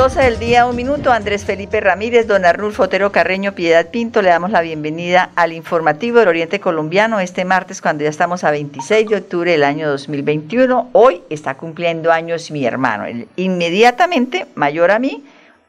12 0.00 0.22
del 0.22 0.38
día, 0.38 0.64
un 0.64 0.76
minuto. 0.76 1.12
Andrés 1.12 1.44
Felipe 1.44 1.78
Ramírez, 1.78 2.26
don 2.26 2.46
Arnulfo 2.46 2.84
Otero 2.84 3.12
Carreño, 3.12 3.52
Piedad 3.52 3.90
Pinto, 3.90 4.22
le 4.22 4.30
damos 4.30 4.50
la 4.50 4.62
bienvenida 4.62 5.28
al 5.36 5.52
informativo 5.52 6.20
del 6.20 6.28
Oriente 6.28 6.58
Colombiano 6.58 7.20
este 7.20 7.44
martes, 7.44 7.82
cuando 7.82 8.04
ya 8.04 8.08
estamos 8.08 8.42
a 8.42 8.50
26 8.50 9.10
de 9.10 9.16
octubre 9.16 9.52
del 9.52 9.62
año 9.62 9.90
2021. 9.90 10.88
Hoy 10.92 11.20
está 11.28 11.58
cumpliendo 11.58 12.10
años 12.10 12.50
mi 12.50 12.64
hermano, 12.64 13.04
el 13.04 13.28
inmediatamente 13.36 14.46
mayor 14.54 14.90
a 14.90 14.98
mí 14.98 15.22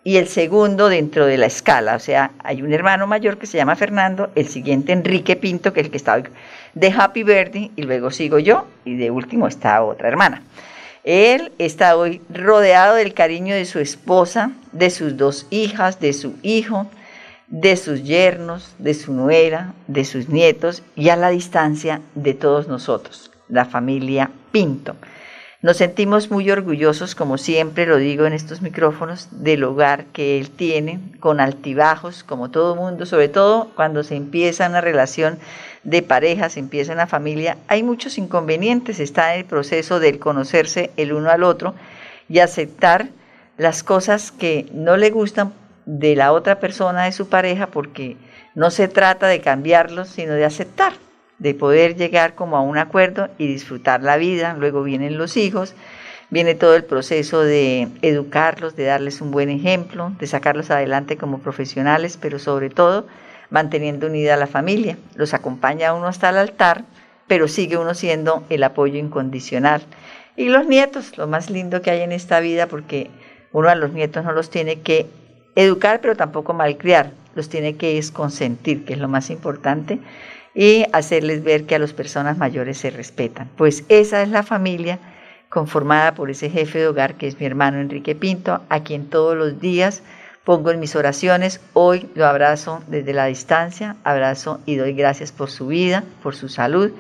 y 0.05 0.15
el 0.15 0.29
segundo 0.29 0.87
dentro 0.87 1.25
de 1.25 1.37
la 1.37 1.47
escala. 1.47 1.95
O 1.95 1.99
sea, 1.99 2.31
hay 2.41 2.61
un 2.61 2.71
hermano 2.71 3.07
mayor 3.07 3.37
que 3.37 3.47
se 3.47 3.57
llama 3.57 3.75
Fernando, 3.75 4.31
el 4.35 4.47
siguiente 4.47 4.93
Enrique 4.93 5.35
Pinto, 5.35 5.73
que 5.73 5.81
es 5.81 5.87
el 5.87 5.91
que 5.91 5.97
está 5.97 6.13
hoy 6.13 6.23
de 6.73 6.89
Happy 6.89 7.23
Birthday, 7.23 7.71
y 7.75 7.81
luego 7.81 8.11
sigo 8.11 8.39
yo, 8.39 8.65
y 8.85 8.95
de 8.95 9.11
último 9.11 9.49
está 9.49 9.83
otra 9.83 10.07
hermana. 10.07 10.41
Él 11.03 11.51
está 11.57 11.95
hoy 11.97 12.21
rodeado 12.29 12.95
del 12.95 13.13
cariño 13.13 13.55
de 13.55 13.65
su 13.65 13.79
esposa, 13.79 14.51
de 14.71 14.89
sus 14.89 15.17
dos 15.17 15.47
hijas, 15.49 15.99
de 15.99 16.13
su 16.13 16.35
hijo, 16.43 16.87
de 17.47 17.75
sus 17.75 18.03
yernos, 18.03 18.73
de 18.77 18.93
su 18.93 19.13
nuera, 19.13 19.73
de 19.87 20.05
sus 20.05 20.29
nietos 20.29 20.83
y 20.95 21.09
a 21.09 21.15
la 21.15 21.29
distancia 21.29 22.01
de 22.15 22.33
todos 22.33 22.67
nosotros, 22.67 23.31
la 23.49 23.65
familia 23.65 24.31
Pinto. 24.51 24.95
Nos 25.61 25.77
sentimos 25.77 26.31
muy 26.31 26.49
orgullosos, 26.49 27.13
como 27.13 27.37
siempre 27.37 27.85
lo 27.85 27.97
digo 27.97 28.25
en 28.25 28.33
estos 28.33 28.63
micrófonos, 28.63 29.27
del 29.29 29.63
hogar 29.63 30.05
que 30.05 30.39
él 30.39 30.49
tiene, 30.49 30.99
con 31.19 31.39
altibajos, 31.39 32.23
como 32.23 32.49
todo 32.49 32.75
mundo, 32.75 33.05
sobre 33.05 33.29
todo 33.29 33.69
cuando 33.75 34.03
se 34.03 34.15
empieza 34.15 34.67
una 34.67 34.81
relación 34.81 35.37
de 35.83 36.01
pareja, 36.01 36.49
se 36.49 36.59
empieza 36.59 36.93
una 36.93 37.05
familia, 37.05 37.57
hay 37.67 37.83
muchos 37.83 38.17
inconvenientes, 38.17 38.99
está 38.99 39.35
en 39.35 39.41
el 39.41 39.45
proceso 39.45 39.99
del 39.99 40.17
conocerse 40.17 40.89
el 40.97 41.13
uno 41.13 41.29
al 41.29 41.43
otro 41.43 41.75
y 42.27 42.39
aceptar 42.39 43.09
las 43.59 43.83
cosas 43.83 44.31
que 44.31 44.65
no 44.73 44.97
le 44.97 45.11
gustan 45.11 45.53
de 45.85 46.15
la 46.15 46.31
otra 46.31 46.59
persona, 46.59 47.03
de 47.03 47.11
su 47.11 47.29
pareja, 47.29 47.67
porque 47.67 48.17
no 48.55 48.71
se 48.71 48.87
trata 48.87 49.27
de 49.27 49.41
cambiarlos, 49.41 50.07
sino 50.09 50.33
de 50.33 50.45
aceptar 50.45 50.93
de 51.41 51.55
poder 51.55 51.95
llegar 51.95 52.35
como 52.35 52.55
a 52.55 52.61
un 52.61 52.77
acuerdo 52.77 53.29
y 53.39 53.47
disfrutar 53.47 54.03
la 54.03 54.17
vida. 54.17 54.55
Luego 54.59 54.83
vienen 54.83 55.17
los 55.17 55.37
hijos, 55.37 55.73
viene 56.29 56.53
todo 56.53 56.75
el 56.75 56.83
proceso 56.83 57.41
de 57.41 57.87
educarlos, 58.03 58.75
de 58.75 58.83
darles 58.83 59.21
un 59.21 59.31
buen 59.31 59.49
ejemplo, 59.49 60.13
de 60.19 60.27
sacarlos 60.27 60.69
adelante 60.69 61.17
como 61.17 61.39
profesionales, 61.39 62.19
pero 62.21 62.37
sobre 62.37 62.69
todo 62.69 63.07
manteniendo 63.49 64.05
unida 64.05 64.37
la 64.37 64.45
familia. 64.45 64.99
Los 65.15 65.33
acompaña 65.33 65.95
uno 65.95 66.05
hasta 66.05 66.29
el 66.29 66.37
altar, 66.37 66.83
pero 67.27 67.47
sigue 67.47 67.75
uno 67.75 67.95
siendo 67.95 68.43
el 68.51 68.61
apoyo 68.63 68.99
incondicional. 68.99 69.81
Y 70.35 70.49
los 70.49 70.67
nietos, 70.67 71.17
lo 71.17 71.25
más 71.25 71.49
lindo 71.49 71.81
que 71.81 71.89
hay 71.89 72.01
en 72.01 72.11
esta 72.11 72.39
vida, 72.39 72.67
porque 72.67 73.09
uno 73.51 73.67
a 73.67 73.73
los 73.73 73.93
nietos 73.93 74.23
no 74.23 74.31
los 74.31 74.51
tiene 74.51 74.81
que 74.81 75.07
educar, 75.55 76.01
pero 76.01 76.15
tampoco 76.15 76.53
malcriar, 76.53 77.13
los 77.33 77.49
tiene 77.49 77.77
que 77.77 77.99
consentir, 78.13 78.85
que 78.85 78.93
es 78.93 78.99
lo 78.99 79.07
más 79.07 79.31
importante 79.31 79.99
y 80.53 80.85
hacerles 80.93 81.43
ver 81.43 81.65
que 81.65 81.75
a 81.75 81.79
las 81.79 81.93
personas 81.93 82.37
mayores 82.37 82.77
se 82.77 82.89
respetan. 82.89 83.49
Pues 83.57 83.83
esa 83.89 84.21
es 84.21 84.29
la 84.29 84.43
familia 84.43 84.99
conformada 85.49 86.13
por 86.13 86.29
ese 86.29 86.49
jefe 86.49 86.79
de 86.79 86.87
hogar 86.87 87.15
que 87.15 87.27
es 87.27 87.39
mi 87.39 87.45
hermano 87.45 87.79
Enrique 87.79 88.15
Pinto, 88.15 88.61
a 88.69 88.83
quien 88.83 89.07
todos 89.07 89.37
los 89.37 89.59
días 89.59 90.01
pongo 90.43 90.71
en 90.71 90.79
mis 90.79 90.95
oraciones. 90.95 91.61
Hoy 91.73 92.09
lo 92.15 92.25
abrazo 92.25 92.81
desde 92.87 93.13
la 93.13 93.25
distancia, 93.25 93.95
abrazo 94.03 94.59
y 94.65 94.75
doy 94.75 94.93
gracias 94.93 95.31
por 95.31 95.49
su 95.49 95.67
vida, 95.67 96.03
por 96.23 96.35
su 96.35 96.49
salud 96.49 96.91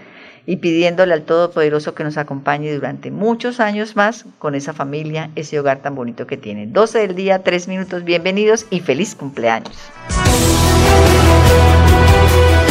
y 0.45 0.57
pidiéndole 0.57 1.13
al 1.13 1.23
Todopoderoso 1.23 1.93
que 1.93 2.03
nos 2.03 2.17
acompañe 2.17 2.73
durante 2.73 3.11
muchos 3.11 3.59
años 3.59 3.95
más 3.95 4.25
con 4.39 4.55
esa 4.55 4.73
familia, 4.73 5.29
ese 5.35 5.59
hogar 5.59 5.79
tan 5.79 5.95
bonito 5.95 6.25
que 6.27 6.37
tiene. 6.37 6.67
12 6.67 6.99
del 6.99 7.15
día, 7.15 7.43
3 7.43 7.67
minutos, 7.67 8.03
bienvenidos 8.03 8.65
y 8.69 8.79
feliz 8.79 9.15
cumpleaños. 9.15 9.77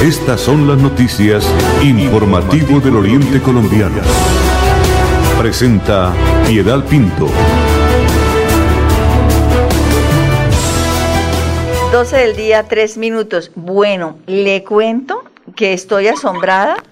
Estas 0.02 0.40
son 0.40 0.66
las 0.66 0.78
noticias 0.78 1.46
informativo 1.82 2.80
del 2.80 2.96
Oriente 2.96 3.38
Colombiano. 3.38 4.00
Presenta 5.38 6.14
Piedad 6.46 6.82
Pinto. 6.86 7.28
12 11.92 12.16
del 12.16 12.34
día, 12.34 12.66
3 12.66 12.96
minutos. 12.96 13.52
Bueno, 13.54 14.18
le 14.26 14.64
cuento 14.64 15.22
que 15.54 15.74
estoy 15.74 16.08
asombrada 16.08 16.82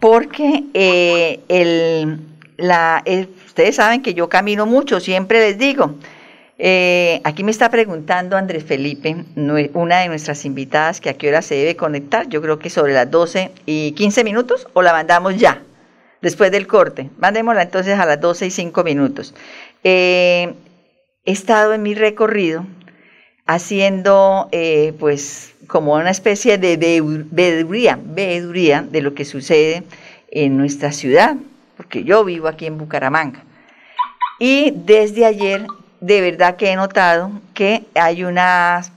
porque 0.00 0.64
eh, 0.72 1.40
el, 1.48 2.20
la, 2.56 3.04
ustedes 3.46 3.76
saben 3.76 4.00
que 4.02 4.14
yo 4.14 4.30
camino 4.30 4.64
mucho, 4.64 4.98
siempre 5.00 5.40
les 5.40 5.58
digo, 5.58 5.96
eh, 6.58 7.20
aquí 7.24 7.44
me 7.44 7.50
está 7.50 7.70
preguntando 7.70 8.36
Andrés 8.36 8.64
Felipe, 8.64 9.16
una 9.74 10.00
de 10.00 10.08
nuestras 10.08 10.44
invitadas, 10.44 11.00
que 11.00 11.10
a 11.10 11.14
qué 11.14 11.28
hora 11.28 11.42
se 11.42 11.54
debe 11.54 11.76
conectar. 11.76 12.28
Yo 12.28 12.40
creo 12.40 12.58
que 12.58 12.70
sobre 12.70 12.94
las 12.94 13.10
12 13.10 13.50
y 13.66 13.92
15 13.92 14.24
minutos 14.24 14.66
o 14.72 14.82
la 14.82 14.92
mandamos 14.92 15.36
ya, 15.36 15.62
después 16.22 16.50
del 16.50 16.66
corte. 16.66 17.10
Mandémosla 17.18 17.62
entonces 17.62 17.98
a 17.98 18.06
las 18.06 18.20
12 18.20 18.46
y 18.46 18.50
5 18.50 18.84
minutos. 18.84 19.34
Eh, 19.84 20.54
he 21.24 21.32
estado 21.32 21.74
en 21.74 21.82
mi 21.82 21.94
recorrido 21.94 22.64
haciendo 23.46 24.48
eh, 24.50 24.94
pues 24.98 25.54
como 25.66 25.94
una 25.94 26.10
especie 26.10 26.58
de 26.58 26.76
veeduría, 27.30 27.98
veeduría 28.02 28.82
de 28.82 29.02
lo 29.02 29.14
que 29.14 29.24
sucede 29.24 29.82
en 30.30 30.56
nuestra 30.56 30.90
ciudad, 30.92 31.36
porque 31.76 32.02
yo 32.02 32.24
vivo 32.24 32.48
aquí 32.48 32.66
en 32.66 32.78
Bucaramanga. 32.78 33.44
Y 34.38 34.72
desde 34.74 35.24
ayer 35.24 35.66
de 36.00 36.20
verdad 36.20 36.56
que 36.56 36.70
he 36.70 36.76
notado 36.76 37.30
que 37.54 37.84
hay 37.94 38.24
unas, 38.24 38.92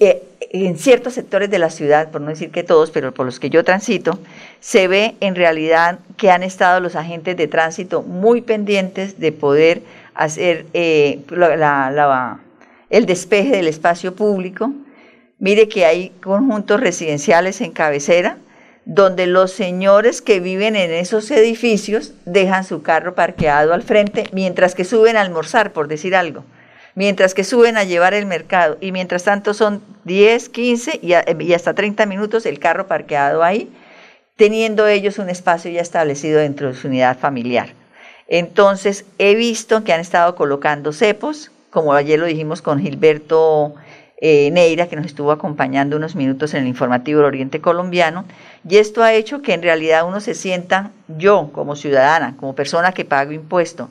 eh, 0.00 0.22
en 0.50 0.78
ciertos 0.78 1.14
sectores 1.14 1.50
de 1.50 1.58
la 1.58 1.70
ciudad, 1.70 2.10
por 2.10 2.20
no 2.20 2.28
decir 2.28 2.50
que 2.50 2.62
todos, 2.62 2.90
pero 2.90 3.12
por 3.12 3.26
los 3.26 3.40
que 3.40 3.50
yo 3.50 3.64
transito, 3.64 4.18
se 4.60 4.88
ve 4.88 5.16
en 5.20 5.34
realidad 5.34 5.98
que 6.16 6.30
han 6.30 6.42
estado 6.42 6.80
los 6.80 6.96
agentes 6.96 7.36
de 7.36 7.46
tránsito 7.46 8.02
muy 8.02 8.42
pendientes 8.42 9.18
de 9.18 9.32
poder 9.32 9.82
hacer 10.14 10.66
eh, 10.74 11.20
el 12.90 13.06
despeje 13.06 13.56
del 13.56 13.68
espacio 13.68 14.14
público. 14.14 14.72
Mire 15.38 15.68
que 15.68 15.86
hay 15.86 16.10
conjuntos 16.22 16.80
residenciales 16.80 17.60
en 17.60 17.72
cabecera 17.72 18.36
donde 18.84 19.26
los 19.26 19.52
señores 19.52 20.22
que 20.22 20.40
viven 20.40 20.74
en 20.74 20.90
esos 20.90 21.30
edificios 21.30 22.12
dejan 22.24 22.64
su 22.64 22.82
carro 22.82 23.14
parqueado 23.14 23.72
al 23.72 23.82
frente 23.82 24.28
mientras 24.32 24.74
que 24.74 24.84
suben 24.84 25.16
a 25.16 25.20
almorzar, 25.20 25.72
por 25.72 25.86
decir 25.86 26.16
algo, 26.16 26.44
mientras 26.94 27.34
que 27.34 27.44
suben 27.44 27.76
a 27.76 27.84
llevar 27.84 28.14
el 28.14 28.26
mercado 28.26 28.78
y 28.80 28.90
mientras 28.92 29.24
tanto 29.24 29.54
son 29.54 29.82
10, 30.04 30.48
15 30.48 31.00
y, 31.02 31.12
hasta 31.52 31.74
30 31.74 32.06
minutos 32.06 32.44
el 32.44 32.58
carro 32.58 32.88
parqueado 32.88 33.44
ahí, 33.44 33.70
teniendo 34.36 34.88
ellos 34.88 35.18
un 35.18 35.30
espacio 35.30 35.70
ya 35.70 35.80
establecido 35.80 36.40
dentro 36.40 36.68
de 36.68 36.74
su 36.74 36.88
unidad 36.88 37.18
familiar. 37.18 37.74
Entonces 38.26 39.04
he 39.18 39.34
visto 39.34 39.84
que 39.84 39.92
han 39.92 40.00
estado 40.00 40.34
colocando 40.34 40.92
cepos, 40.92 41.52
como 41.70 41.92
ayer 41.92 42.18
lo 42.18 42.26
dijimos 42.26 42.62
con 42.62 42.80
Gilberto 42.80 43.74
eh, 44.24 44.52
Neira, 44.52 44.86
que 44.86 44.94
nos 44.94 45.06
estuvo 45.06 45.32
acompañando 45.32 45.96
unos 45.96 46.14
minutos 46.14 46.54
en 46.54 46.62
el 46.62 46.68
informativo 46.68 47.18
del 47.18 47.26
Oriente 47.26 47.60
Colombiano, 47.60 48.24
y 48.68 48.76
esto 48.76 49.02
ha 49.02 49.12
hecho 49.14 49.42
que 49.42 49.52
en 49.52 49.62
realidad 49.62 50.06
uno 50.06 50.20
se 50.20 50.34
sienta, 50.34 50.92
yo 51.08 51.50
como 51.52 51.74
ciudadana, 51.74 52.36
como 52.38 52.54
persona 52.54 52.92
que 52.92 53.04
pago 53.04 53.32
impuesto, 53.32 53.88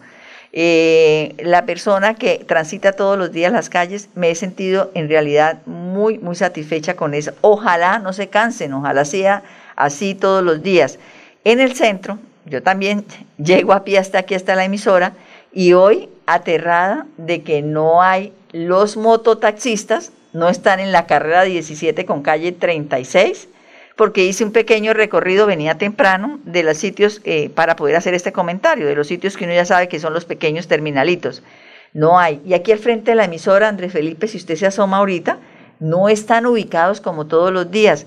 eh, 0.54 1.36
la 1.40 1.66
persona 1.66 2.14
que 2.14 2.46
transita 2.48 2.94
todos 2.94 3.18
los 3.18 3.34
días 3.34 3.52
las 3.52 3.70
calles, 3.70 4.08
me 4.16 4.32
he 4.32 4.36
sentido 4.36 4.90
en 4.94 5.10
realidad 5.10 5.60
muy, 5.66 6.18
muy 6.18 6.38
satisfecha 6.38 6.96
con 6.96 7.14
eso. 7.14 7.34
Ojalá 7.42 8.00
no 8.00 8.14
se 8.14 8.30
cansen, 8.30 8.72
ojalá 8.72 9.04
sea 9.04 9.44
así 9.76 10.16
todos 10.16 10.42
los 10.46 10.64
días. 10.64 10.98
En 11.44 11.60
el 11.60 11.76
centro, 11.76 12.20
yo 12.46 12.64
también 12.64 13.04
llego 13.38 13.74
a 13.74 13.84
pie 13.84 13.98
hasta 13.98 14.20
aquí, 14.20 14.34
hasta 14.34 14.56
la 14.56 14.64
emisora, 14.64 15.12
y 15.52 15.74
hoy 15.74 16.08
aterrada 16.26 17.06
de 17.18 17.44
que 17.44 17.62
no 17.62 18.02
hay 18.02 18.32
los 18.54 18.96
mototaxistas 18.96 20.14
no 20.34 20.50
están 20.50 20.80
en 20.80 20.92
la 20.92 21.06
carrera 21.06 21.44
17 21.44 22.06
con 22.06 22.22
calle 22.22 22.52
36, 22.52 23.48
porque 23.96 24.24
hice 24.26 24.44
un 24.44 24.52
pequeño 24.52 24.94
recorrido, 24.94 25.46
venía 25.46 25.78
temprano, 25.78 26.40
de 26.44 26.64
los 26.64 26.78
sitios, 26.78 27.22
eh, 27.24 27.50
para 27.50 27.76
poder 27.76 27.96
hacer 27.96 28.14
este 28.14 28.32
comentario, 28.32 28.88
de 28.88 28.96
los 28.96 29.08
sitios 29.08 29.38
que 29.38 29.46
uno 29.46 29.54
ya 29.54 29.66
sabe 29.66 29.88
que 29.88 30.00
son 30.00 30.14
los 30.14 30.26
pequeños 30.26 30.68
terminalitos. 30.68 31.44
No 31.94 32.20
hay. 32.20 32.42
Y 32.46 32.54
aquí 32.54 32.72
al 32.72 32.80
frente 32.80 33.12
de 33.12 33.16
la 33.16 33.26
emisora, 33.26 33.68
Andrés 33.68 33.92
Felipe, 33.92 34.28
si 34.28 34.38
usted 34.38 34.56
se 34.56 34.66
asoma 34.66 34.98
ahorita, 34.98 35.40
no 35.80 36.10
están 36.10 36.46
ubicados 36.46 37.02
como 37.02 37.28
todos 37.28 37.52
los 37.52 37.70
días. 37.70 38.06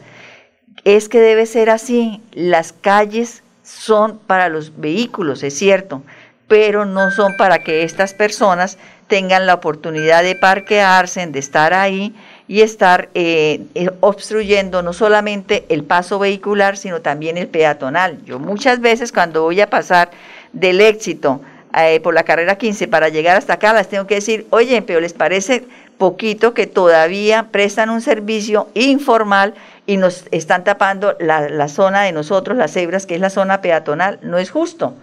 Es 0.85 1.09
que 1.09 1.21
debe 1.21 1.45
ser 1.45 1.71
así. 1.71 2.23
Las 2.33 2.73
calles 2.73 3.43
son 3.63 4.19
para 4.19 4.49
los 4.49 4.79
vehículos, 4.79 5.43
es 5.43 5.55
cierto, 5.55 6.03
pero 6.49 6.85
no 6.85 7.11
son 7.11 7.37
para 7.37 7.61
que 7.61 7.83
estas 7.83 8.15
personas 8.15 8.79
tengan 9.07 9.47
la 9.47 9.55
oportunidad 9.55 10.23
de 10.23 10.35
parquearse, 10.35 11.27
de 11.27 11.39
estar 11.39 11.75
ahí 11.75 12.15
y 12.49 12.61
estar 12.61 13.09
eh, 13.15 13.63
eh, 13.75 13.91
obstruyendo 14.01 14.83
no 14.83 14.93
solamente 14.93 15.65
el 15.69 15.85
paso 15.85 16.19
vehicular, 16.19 16.77
sino 16.77 17.01
también 17.01 17.39
el 17.39 17.49
peatonal. 17.49 18.23
Yo 18.25 18.39
muchas 18.39 18.81
veces 18.81 19.13
cuando 19.13 19.43
voy 19.43 19.61
a 19.61 19.71
pasar 19.71 20.11
del 20.53 20.81
éxito 20.81 21.41
eh, 21.77 22.01
por 22.01 22.15
la 22.15 22.23
carrera 22.23 22.57
15 22.57 22.89
para 22.89 23.09
llegar 23.09 23.37
hasta 23.37 23.55
acá, 23.55 23.73
las 23.73 23.89
tengo 23.89 24.07
que 24.07 24.17
decir, 24.17 24.47
oye, 24.51 24.83
pero 24.83 25.01
les 25.01 25.13
parece 25.13 25.65
poquito 25.99 26.55
que 26.55 26.67
todavía 26.67 27.49
prestan 27.51 27.89
un 27.89 28.01
servicio 28.01 28.69
informal 28.75 29.55
y 29.87 29.97
nos 29.97 30.25
están 30.31 30.65
tapando 30.65 31.17
la, 31.21 31.49
la 31.49 31.69
zona 31.69 32.03
de 32.03 32.13
nosotros, 32.13 32.57
las 32.57 32.73
cebras, 32.73 33.07
que 33.07 33.15
es 33.15 33.21
la 33.21 33.31
zona 33.31 33.61
peatonal. 33.61 34.19
No 34.23 34.39
es 34.39 34.51
justo. 34.51 34.95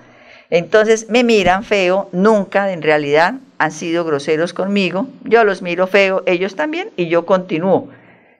Entonces 0.51 1.09
me 1.09 1.23
miran 1.23 1.63
feo, 1.63 2.09
nunca 2.11 2.71
en 2.71 2.83
realidad 2.83 3.35
han 3.57 3.71
sido 3.71 4.03
groseros 4.03 4.53
conmigo, 4.53 5.07
yo 5.23 5.43
los 5.43 5.61
miro 5.61 5.87
feo, 5.87 6.23
ellos 6.27 6.55
también, 6.55 6.89
y 6.97 7.07
yo 7.07 7.25
continúo. 7.25 7.89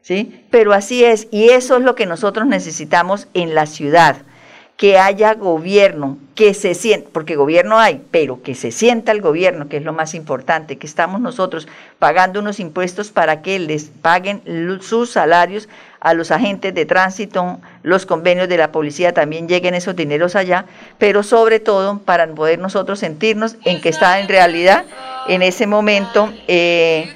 ¿sí? 0.02 0.46
Pero 0.52 0.74
así 0.74 1.04
es, 1.04 1.28
y 1.32 1.50
eso 1.50 1.78
es 1.78 1.84
lo 1.84 1.96
que 1.96 2.06
nosotros 2.06 2.46
necesitamos 2.48 3.28
en 3.34 3.56
la 3.56 3.66
ciudad 3.66 4.18
que 4.76 4.98
haya 4.98 5.36
gobierno, 5.36 6.18
que 6.34 6.56
se 6.56 6.74
sienta, 6.74 7.08
porque 7.14 7.36
gobierno 7.36 7.78
hay, 7.78 8.02
pero 8.10 8.42
que 8.42 8.56
se 8.56 8.72
sienta 8.72 9.12
el 9.12 9.22
gobierno, 9.22 9.70
que 9.70 9.78
es 9.78 9.84
lo 9.84 9.94
más 9.94 10.16
importante, 10.16 10.80
que 10.80 10.88
estamos 10.88 11.22
nosotros 11.22 11.68
pagando 12.00 12.40
unos 12.40 12.60
impuestos 12.60 13.12
para 13.12 13.44
que 13.44 13.60
les 13.60 13.90
paguen 14.02 14.42
sus 14.82 15.12
salarios 15.12 15.70
a 16.02 16.16
los 16.16 16.32
agentes 16.32 16.74
de 16.74 16.86
tránsito, 16.86 17.62
los 17.84 18.06
convenios 18.08 18.50
de 18.50 18.58
la 18.58 18.72
policía 18.72 19.14
también 19.14 19.48
lleguen 19.48 19.76
esos 19.76 19.96
dineros 19.96 20.36
allá, 20.36 20.66
pero 20.98 21.22
sobre 21.22 21.60
todo 21.60 22.00
para 22.00 22.28
poder 22.28 22.60
nosotros 22.60 23.00
sentirnos 23.00 23.56
en 23.64 23.80
que 23.80 23.90
está 23.90 24.20
en 24.20 24.28
realidad 24.28 24.86
en 25.28 25.44
ese 25.44 25.68
momento. 25.68 26.34
Eh, 26.48 27.16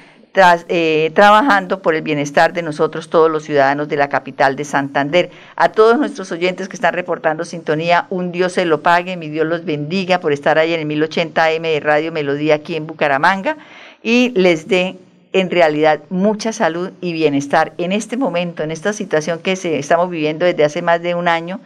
eh, 0.68 1.12
trabajando 1.16 1.82
por 1.82 1.96
el 1.96 2.02
bienestar 2.02 2.52
de 2.52 2.62
nosotros, 2.62 3.10
todos 3.10 3.32
los 3.32 3.44
ciudadanos 3.44 3.88
de 3.88 3.96
la 3.96 4.10
capital 4.10 4.58
de 4.58 4.66
Santander. 4.66 5.30
A 5.56 5.70
todos 5.70 5.98
nuestros 5.98 6.30
oyentes 6.34 6.68
que 6.68 6.76
están 6.76 6.94
reportando 6.94 7.46
sintonía, 7.46 8.06
un 8.10 8.34
Dios 8.34 8.52
se 8.52 8.66
lo 8.66 8.82
pague, 8.82 9.16
mi 9.16 9.30
Dios 9.30 9.48
los 9.48 9.64
bendiga 9.64 10.20
por 10.20 10.34
estar 10.34 10.60
ahí 10.60 10.74
en 10.74 10.82
el 10.82 10.88
1080M 10.88 11.62
de 11.62 11.80
Radio 11.80 12.12
Melodía 12.12 12.56
aquí 12.56 12.76
en 12.76 12.86
Bucaramanga 12.86 13.56
y 14.04 14.34
les 14.36 14.68
dé 14.68 14.98
en 15.36 15.52
realidad 15.52 16.00
mucha 16.10 16.54
salud 16.54 16.92
y 17.02 17.12
bienestar 17.12 17.74
en 17.78 17.92
este 17.92 18.16
momento, 18.16 18.64
en 18.64 18.72
esta 18.72 18.94
situación 18.94 19.40
que 19.40 19.58
se, 19.58 19.78
estamos 19.78 20.10
viviendo 20.10 20.46
desde 20.46 20.64
hace 20.64 20.82
más 20.82 21.02
de 21.02 21.14
un 21.14 21.28
año. 21.28 21.60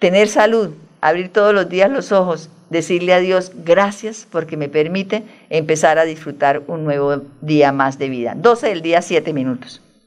Tener 0.00 0.26
salud, 0.26 0.70
abrir 1.00 1.32
todos 1.32 1.54
los 1.54 1.68
días 1.68 1.88
los 1.88 2.10
ojos 2.10 2.50
decirle 2.70 3.14
a 3.14 3.20
Dios 3.20 3.52
gracias 3.64 4.26
porque 4.28 4.56
me 4.56 4.68
permite 4.68 5.22
empezar 5.48 6.00
a 6.00 6.04
disfrutar 6.04 6.62
un 6.66 6.82
nuevo 6.82 7.22
día 7.40 7.70
más 7.70 7.98
de 8.00 8.08
vida. 8.08 8.34
12 8.36 8.66
del 8.66 8.82
día, 8.82 9.00
7 9.00 9.32
minutos. 9.32 9.83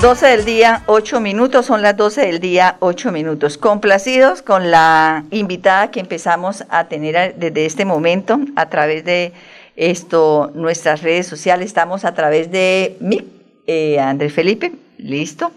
12 0.00 0.28
del 0.28 0.44
día, 0.46 0.82
8 0.86 1.20
minutos, 1.20 1.66
son 1.66 1.82
las 1.82 1.94
12 1.94 2.22
del 2.22 2.40
día, 2.40 2.76
8 2.80 3.12
minutos. 3.12 3.58
Complacidos 3.58 4.40
con 4.40 4.70
la 4.70 5.24
invitada 5.30 5.90
que 5.90 6.00
empezamos 6.00 6.64
a 6.70 6.88
tener 6.88 7.34
desde 7.34 7.66
este 7.66 7.84
momento 7.84 8.40
a 8.56 8.70
través 8.70 9.04
de 9.04 9.34
esto, 9.76 10.52
nuestras 10.54 11.02
redes 11.02 11.26
sociales. 11.26 11.66
Estamos 11.66 12.06
a 12.06 12.14
través 12.14 12.50
de 12.50 12.96
mi, 13.00 13.28
eh, 13.66 14.00
Andrés 14.00 14.32
Felipe, 14.32 14.72
listo. 14.96 15.52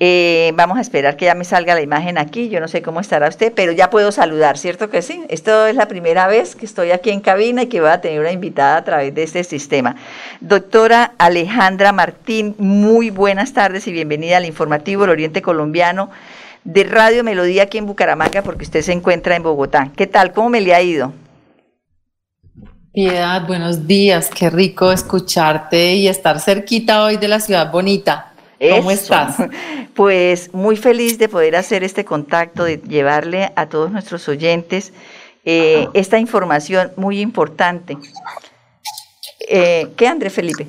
Eh, 0.00 0.52
vamos 0.56 0.76
a 0.76 0.80
esperar 0.80 1.16
que 1.16 1.26
ya 1.26 1.36
me 1.36 1.44
salga 1.44 1.74
la 1.74 1.80
imagen 1.80 2.18
aquí. 2.18 2.48
Yo 2.48 2.60
no 2.60 2.66
sé 2.66 2.82
cómo 2.82 3.00
estará 3.00 3.28
usted, 3.28 3.52
pero 3.54 3.72
ya 3.72 3.90
puedo 3.90 4.10
saludar, 4.10 4.58
¿cierto 4.58 4.90
que 4.90 5.02
sí? 5.02 5.24
Esto 5.28 5.66
es 5.66 5.76
la 5.76 5.86
primera 5.86 6.26
vez 6.26 6.56
que 6.56 6.66
estoy 6.66 6.90
aquí 6.90 7.10
en 7.10 7.20
cabina 7.20 7.62
y 7.62 7.66
que 7.68 7.80
voy 7.80 7.90
a 7.90 8.00
tener 8.00 8.20
una 8.20 8.32
invitada 8.32 8.76
a 8.78 8.84
través 8.84 9.14
de 9.14 9.22
este 9.22 9.44
sistema. 9.44 9.96
Doctora 10.40 11.12
Alejandra 11.18 11.92
Martín, 11.92 12.56
muy 12.58 13.10
buenas 13.10 13.52
tardes 13.52 13.86
y 13.86 13.92
bienvenida 13.92 14.38
al 14.38 14.46
informativo 14.46 15.02
del 15.02 15.10
Oriente 15.10 15.42
Colombiano 15.42 16.10
de 16.64 16.84
Radio 16.84 17.22
Melodía 17.22 17.64
aquí 17.64 17.78
en 17.78 17.86
Bucaramanga, 17.86 18.42
porque 18.42 18.64
usted 18.64 18.82
se 18.82 18.92
encuentra 18.92 19.36
en 19.36 19.42
Bogotá. 19.42 19.90
¿Qué 19.94 20.06
tal? 20.06 20.32
¿Cómo 20.32 20.48
me 20.48 20.60
le 20.60 20.74
ha 20.74 20.82
ido? 20.82 21.12
Piedad, 22.92 23.46
buenos 23.46 23.86
días. 23.86 24.30
Qué 24.30 24.50
rico 24.50 24.90
escucharte 24.90 25.94
y 25.94 26.08
estar 26.08 26.40
cerquita 26.40 27.04
hoy 27.04 27.16
de 27.16 27.28
la 27.28 27.40
ciudad 27.40 27.70
bonita. 27.70 28.33
¿Cómo 28.70 28.90
estás? 28.90 29.36
Pues 29.94 30.52
muy 30.52 30.76
feliz 30.76 31.18
de 31.18 31.28
poder 31.28 31.54
hacer 31.54 31.84
este 31.84 32.04
contacto, 32.04 32.64
de 32.64 32.78
llevarle 32.78 33.52
a 33.54 33.66
todos 33.66 33.92
nuestros 33.92 34.28
oyentes 34.28 34.92
eh, 35.44 35.88
esta 35.94 36.18
información 36.18 36.90
muy 36.96 37.20
importante. 37.20 37.96
Eh, 39.48 39.92
¿Qué, 39.96 40.08
André 40.08 40.30
Felipe? 40.30 40.66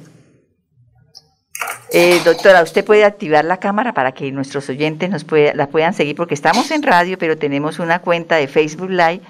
Eh, 1.92 2.22
doctora, 2.24 2.62
usted 2.62 2.86
puede 2.86 3.04
activar 3.06 3.46
la 3.46 3.58
cámara 3.58 3.94
para 3.94 4.12
que 4.12 4.32
nuestros 4.32 4.70
oyentes 4.70 5.10
nos 5.10 5.26
la 5.56 5.68
puedan 5.68 5.96
seguir, 5.96 6.16
porque 6.16 6.36
estamos 6.36 6.70
en 6.70 6.84
radio, 6.84 7.18
pero 7.18 7.36
tenemos 7.38 7.80
una 7.80 8.00
cuenta 8.00 8.36
de 8.36 8.48
Facebook 8.48 8.92
Live 8.92 9.22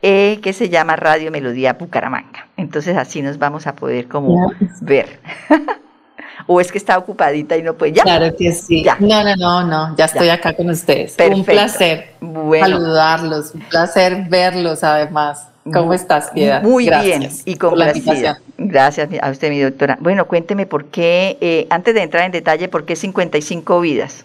que 0.00 0.52
se 0.52 0.68
llama 0.68 0.96
Radio 0.96 1.30
Melodía 1.30 1.74
Bucaramanga. 1.74 2.48
Entonces 2.56 2.96
así 2.96 3.22
nos 3.22 3.38
vamos 3.38 3.66
a 3.66 3.76
poder 3.76 4.08
como 4.08 4.52
ver. 4.80 5.20
o 6.46 6.60
es 6.60 6.70
que 6.72 6.78
está 6.78 6.98
ocupadita 6.98 7.56
y 7.56 7.62
no 7.62 7.74
puede 7.74 7.92
ya. 7.92 8.02
Claro 8.02 8.34
que 8.36 8.52
sí. 8.52 8.84
No, 9.00 9.22
no, 9.24 9.36
no, 9.36 9.64
no, 9.64 9.96
ya 9.96 10.06
estoy 10.06 10.28
acá 10.28 10.54
con 10.54 10.70
ustedes. 10.70 11.16
Un 11.30 11.44
placer 11.44 12.14
saludarlos, 12.20 13.54
un 13.54 13.60
placer 13.62 14.26
verlos 14.28 14.82
además. 14.84 15.48
¿Cómo 15.72 15.94
estás, 15.94 16.30
Piedad? 16.30 16.62
Muy 16.62 16.88
bien 16.88 17.28
y 17.44 17.56
complacida. 17.56 18.38
Gracias 18.56 19.08
a 19.20 19.30
usted, 19.30 19.50
mi 19.50 19.60
doctora. 19.60 19.98
Bueno, 20.00 20.26
cuénteme 20.26 20.64
por 20.64 20.86
qué, 20.86 21.36
eh, 21.40 21.66
antes 21.70 21.92
de 21.94 22.02
entrar 22.02 22.24
en 22.24 22.30
detalle, 22.30 22.68
¿por 22.68 22.84
qué 22.84 22.94
55 22.94 23.80
vidas? 23.80 24.24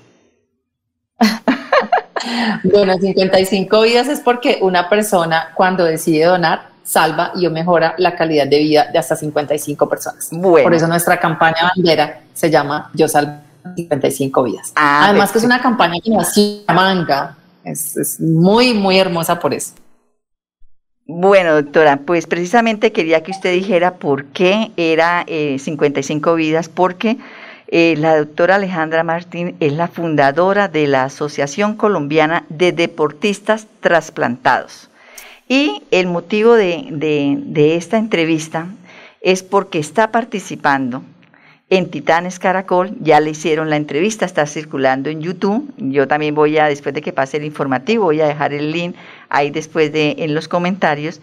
bueno, 2.64 2.96
55 2.96 3.82
vidas 3.82 4.08
es 4.08 4.20
porque 4.20 4.60
una 4.62 4.88
persona 4.88 5.50
cuando 5.56 5.84
decide 5.84 6.26
donar 6.26 6.71
salva 6.84 7.32
y 7.36 7.48
mejora 7.50 7.96
la 7.98 8.16
calidad 8.16 8.48
de 8.48 8.60
vida 8.60 8.88
de 8.92 9.00
hasta 9.00 9.16
55 9.16 9.88
personas. 9.88 10.30
Por 10.42 10.74
eso 10.74 10.88
nuestra 10.88 11.20
campaña 11.20 11.72
bandera 11.76 12.22
se 12.34 12.50
llama 12.50 12.90
Yo 12.94 13.08
salvo 13.08 13.34
55 13.76 14.44
vidas. 14.44 14.74
Ah, 14.76 15.06
Además 15.06 15.32
que 15.32 15.38
es 15.38 15.44
una 15.44 15.62
campaña 15.62 15.96
que 16.04 16.10
nació 16.10 16.62
manga, 16.68 17.38
es, 17.64 17.96
es 17.98 18.20
muy, 18.20 18.74
muy 18.74 18.98
hermosa 18.98 19.40
por 19.40 19.54
eso. 19.54 19.74
Bueno, 21.06 21.54
doctora, 21.56 21.98
pues 21.98 22.26
precisamente 22.26 22.92
quería 22.92 23.22
que 23.22 23.32
usted 23.32 23.54
dijera 23.54 23.96
por 23.96 24.26
qué 24.26 24.72
era 24.78 25.26
55 25.28 26.32
eh, 26.32 26.36
vidas, 26.36 26.70
porque 26.70 27.18
eh, 27.68 27.96
la 27.98 28.18
doctora 28.18 28.56
Alejandra 28.56 29.04
Martín 29.04 29.56
es 29.60 29.74
la 29.74 29.88
fundadora 29.88 30.68
de 30.68 30.88
la 30.88 31.04
Asociación 31.04 31.76
Colombiana 31.76 32.46
de 32.50 32.72
Deportistas 32.72 33.68
Trasplantados. 33.82 34.91
Y 35.52 35.84
el 35.92 36.08
motivo 36.08 36.54
de, 36.54 37.76
esta 37.76 37.98
entrevista 37.98 38.68
es 39.20 39.44
porque 39.44 39.80
está 39.80 40.10
participando 40.10 41.04
en 41.70 41.92
Titanes 41.92 42.40
Caracol, 42.40 42.96
ya 43.02 43.20
le 43.20 43.32
hicieron 43.32 43.70
la 43.70 43.76
entrevista, 43.76 44.24
está 44.24 44.46
circulando 44.46 45.10
en 45.10 45.20
YouTube. 45.20 45.70
Yo 45.76 46.08
también 46.08 46.36
voy 46.36 46.58
a, 46.58 46.68
después 46.68 46.96
de 46.96 47.02
que 47.02 47.12
pase 47.12 47.36
el 47.36 47.44
informativo, 47.44 48.06
voy 48.06 48.22
a 48.22 48.28
dejar 48.28 48.54
el 48.54 48.72
link 48.72 48.96
ahí 49.28 49.52
después 49.52 49.92
de 49.92 50.16
en 50.20 50.36
los 50.36 50.48
comentarios. 50.48 51.20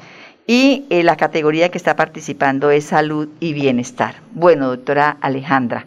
Y 0.46 0.84
eh, 0.90 1.02
la 1.04 1.16
categoría 1.16 1.70
que 1.70 1.78
está 1.78 1.96
participando 1.96 2.70
es 2.70 2.84
salud 2.84 3.30
y 3.40 3.54
bienestar. 3.54 4.16
Bueno, 4.32 4.68
doctora 4.68 5.16
Alejandra, 5.22 5.86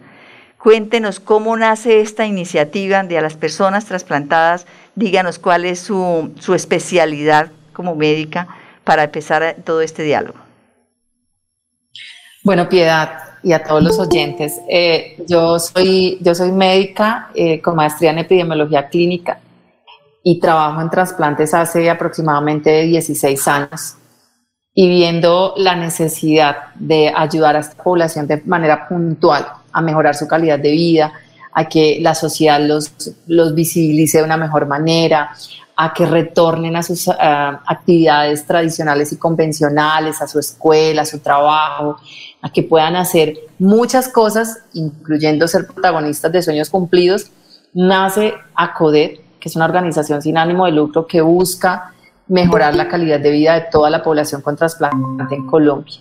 cuéntenos 0.58 1.20
cómo 1.20 1.56
nace 1.56 2.00
esta 2.00 2.26
iniciativa 2.26 3.04
de 3.04 3.18
a 3.18 3.22
las 3.22 3.36
personas 3.36 3.84
trasplantadas, 3.84 4.66
díganos 4.96 5.38
cuál 5.38 5.64
es 5.64 5.78
su, 5.78 6.32
su 6.40 6.54
especialidad 6.54 7.52
como 7.72 7.94
médica 7.94 8.48
para 8.84 9.04
empezar 9.04 9.56
todo 9.64 9.80
este 9.80 10.02
diálogo? 10.02 10.38
Bueno, 12.44 12.68
Piedad 12.68 13.18
y 13.42 13.52
a 13.52 13.62
todos 13.62 13.82
los 13.82 13.98
oyentes, 13.98 14.60
eh, 14.68 15.16
yo, 15.28 15.58
soy, 15.58 16.18
yo 16.20 16.34
soy 16.34 16.52
médica 16.52 17.30
eh, 17.34 17.60
con 17.60 17.76
maestría 17.76 18.10
en 18.10 18.18
epidemiología 18.18 18.88
clínica 18.88 19.40
y 20.22 20.38
trabajo 20.38 20.80
en 20.80 20.90
trasplantes 20.90 21.52
hace 21.54 21.90
aproximadamente 21.90 22.82
16 22.82 23.48
años 23.48 23.96
y 24.74 24.88
viendo 24.88 25.54
la 25.56 25.74
necesidad 25.76 26.74
de 26.76 27.12
ayudar 27.14 27.56
a 27.56 27.60
esta 27.60 27.82
población 27.82 28.26
de 28.26 28.42
manera 28.44 28.88
puntual 28.88 29.46
a 29.72 29.80
mejorar 29.80 30.14
su 30.14 30.26
calidad 30.26 30.58
de 30.58 30.70
vida, 30.70 31.12
a 31.52 31.68
que 31.68 31.98
la 32.00 32.14
sociedad 32.14 32.60
los, 32.60 32.92
los 33.26 33.54
visibilice 33.54 34.18
de 34.18 34.24
una 34.24 34.36
mejor 34.36 34.66
manera, 34.66 35.32
a 35.84 35.92
que 35.92 36.06
retornen 36.06 36.76
a 36.76 36.82
sus 36.84 37.08
actividades 37.08 38.46
tradicionales 38.46 39.12
y 39.12 39.16
convencionales, 39.16 40.22
a 40.22 40.28
su 40.28 40.38
escuela, 40.38 41.02
a 41.02 41.06
su 41.06 41.18
trabajo, 41.18 41.96
a 42.40 42.52
que 42.52 42.62
puedan 42.62 42.94
hacer 42.94 43.34
muchas 43.58 44.08
cosas, 44.08 44.60
incluyendo 44.74 45.48
ser 45.48 45.66
protagonistas 45.66 46.30
de 46.30 46.40
sueños 46.40 46.70
cumplidos, 46.70 47.32
nace 47.74 48.32
ACODET, 48.54 49.40
que 49.40 49.48
es 49.48 49.56
una 49.56 49.64
organización 49.64 50.22
sin 50.22 50.38
ánimo 50.38 50.66
de 50.66 50.72
lucro 50.72 51.04
que 51.04 51.20
busca 51.20 51.92
mejorar 52.28 52.76
la 52.76 52.86
calidad 52.86 53.18
de 53.18 53.32
vida 53.32 53.54
de 53.54 53.62
toda 53.62 53.90
la 53.90 54.04
población 54.04 54.40
con 54.40 54.56
trasplante 54.56 55.34
en 55.34 55.48
Colombia. 55.48 55.96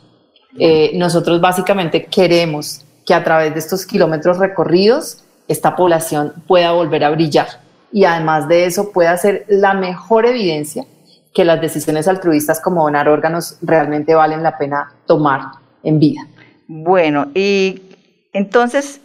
Eh, 0.59 0.91
nosotros 0.93 1.41
básicamente 1.41 2.05
queremos 2.05 2.85
que 3.03 3.15
a 3.15 3.23
través 3.23 3.51
de 3.53 3.59
estos 3.59 3.87
kilómetros 3.87 4.37
recorridos 4.37 5.23
esta 5.47 5.75
población 5.75 6.33
pueda 6.45 6.71
volver 6.71 7.03
a 7.03 7.09
brillar 7.09 7.47
y 7.91 8.05
además 8.05 8.47
de 8.47 8.65
eso 8.65 8.91
pueda 8.91 9.15
ser 9.17 9.45
la 9.47 9.73
mejor 9.73 10.25
evidencia 10.25 10.85
que 11.33 11.45
las 11.45 11.61
decisiones 11.61 12.07
altruistas 12.07 12.59
como 12.59 12.83
donar 12.83 13.07
órganos 13.07 13.57
realmente 13.61 14.15
valen 14.15 14.43
la 14.43 14.57
pena 14.57 14.93
tomar 15.05 15.41
en 15.83 15.99
vida. 15.99 16.27
Bueno, 16.67 17.31
y 17.33 17.81
entonces 18.33 19.01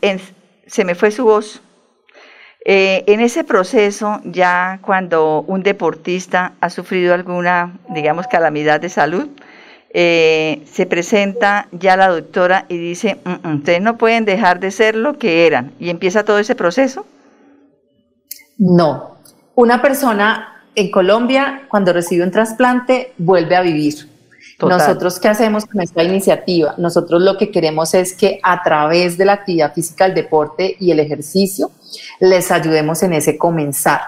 se 0.66 0.85
me 0.85 0.95
fue 0.95 1.11
su 1.11 1.25
voz. 1.25 1.62
Eh, 2.64 3.05
en 3.07 3.21
ese 3.21 3.45
proceso, 3.45 4.21
ya 4.25 4.81
cuando 4.83 5.43
un 5.47 5.62
deportista 5.62 6.55
ha 6.61 6.69
sufrido 6.69 7.14
alguna, 7.14 7.78
digamos, 7.90 8.26
calamidad 8.26 8.81
de 8.81 8.88
salud, 8.88 9.28
eh, 9.90 10.62
se 10.71 10.85
presenta 10.85 11.69
ya 11.71 11.97
la 11.97 12.09
doctora 12.09 12.66
y 12.69 12.76
dice, 12.76 13.19
mm, 13.25 13.49
mm, 13.49 13.55
ustedes 13.59 13.81
no 13.81 13.97
pueden 13.97 14.25
dejar 14.25 14.59
de 14.59 14.73
ser 14.73 14.97
lo 14.97 15.16
que 15.16 15.47
eran, 15.47 15.73
y 15.78 15.90
empieza 15.90 16.25
todo 16.25 16.40
ese 16.40 16.57
proceso. 16.57 17.07
No, 18.58 19.16
una 19.54 19.82
persona 19.82 20.62
en 20.75 20.90
Colombia 20.90 21.62
cuando 21.68 21.92
recibe 21.92 22.25
un 22.25 22.30
trasplante 22.30 23.12
vuelve 23.18 23.56
a 23.56 23.62
vivir. 23.62 24.08
Nosotros, 24.60 25.20
¿qué 25.20 25.28
hacemos 25.28 25.66
con 25.66 25.82
esta 25.82 26.02
iniciativa? 26.02 26.75
Nosotros 26.78 27.20
lo 27.20 27.36
que 27.36 27.50
queremos 27.50 27.92
es 27.92 28.14
que 28.14 28.40
a 28.42 28.62
través 28.62 29.18
de 29.18 29.26
la 29.26 29.34
actividad 29.34 29.75
física, 29.75 30.06
el 30.06 30.14
deporte 30.14 30.76
y 30.80 30.90
el 30.90 31.00
ejercicio, 31.00 31.70
les 32.20 32.50
ayudemos 32.50 33.02
en 33.02 33.12
ese 33.12 33.36
comenzar. 33.36 34.00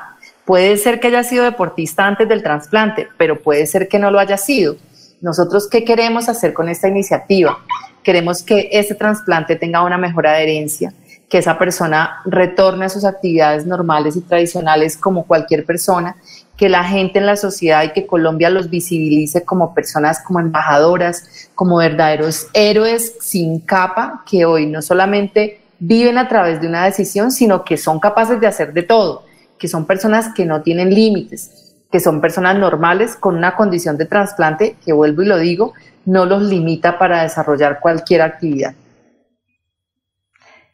Puede 0.46 0.78
ser 0.78 1.00
que 1.00 1.08
haya 1.08 1.24
sido 1.24 1.44
deportista 1.44 2.06
antes 2.06 2.26
del 2.26 2.42
trasplante, 2.42 3.08
pero 3.18 3.42
puede 3.42 3.66
ser 3.66 3.88
que 3.88 3.98
no 3.98 4.10
lo 4.10 4.18
haya 4.18 4.38
sido. 4.38 4.76
Nosotros, 5.20 5.68
¿qué 5.68 5.84
queremos 5.84 6.30
hacer 6.30 6.54
con 6.54 6.70
esta 6.70 6.88
iniciativa? 6.88 7.58
Queremos 8.02 8.42
que 8.42 8.70
ese 8.72 8.94
trasplante 8.94 9.56
tenga 9.56 9.82
una 9.82 9.98
mejor 9.98 10.26
adherencia, 10.26 10.94
que 11.28 11.38
esa 11.38 11.58
persona 11.58 12.20
retorne 12.24 12.86
a 12.86 12.88
sus 12.88 13.04
actividades 13.04 13.66
normales 13.66 14.16
y 14.16 14.22
tradicionales 14.22 14.96
como 14.96 15.26
cualquier 15.26 15.64
persona, 15.64 16.16
que 16.56 16.68
la 16.68 16.84
gente 16.84 17.18
en 17.18 17.26
la 17.26 17.36
sociedad 17.36 17.84
y 17.84 17.92
que 17.92 18.06
Colombia 18.06 18.50
los 18.50 18.70
visibilice 18.70 19.44
como 19.44 19.74
personas, 19.74 20.20
como 20.20 20.40
embajadoras, 20.40 21.50
como 21.54 21.76
verdaderos 21.76 22.48
héroes 22.52 23.14
sin 23.20 23.60
capa, 23.60 24.24
que 24.28 24.44
hoy 24.44 24.66
no 24.66 24.82
solamente 24.82 25.60
viven 25.78 26.18
a 26.18 26.28
través 26.28 26.60
de 26.60 26.66
una 26.66 26.84
decisión, 26.84 27.30
sino 27.30 27.64
que 27.64 27.76
son 27.76 28.00
capaces 28.00 28.40
de 28.40 28.46
hacer 28.46 28.72
de 28.72 28.82
todo, 28.82 29.24
que 29.58 29.68
son 29.68 29.86
personas 29.86 30.32
que 30.34 30.46
no 30.46 30.62
tienen 30.62 30.92
límites, 30.92 31.74
que 31.92 32.00
son 32.00 32.20
personas 32.20 32.58
normales 32.58 33.14
con 33.14 33.36
una 33.36 33.54
condición 33.54 33.96
de 33.96 34.06
trasplante 34.06 34.76
que, 34.84 34.92
vuelvo 34.92 35.22
y 35.22 35.26
lo 35.26 35.38
digo, 35.38 35.74
no 36.06 36.24
los 36.24 36.42
limita 36.42 36.98
para 36.98 37.22
desarrollar 37.22 37.80
cualquier 37.80 38.22
actividad. 38.22 38.74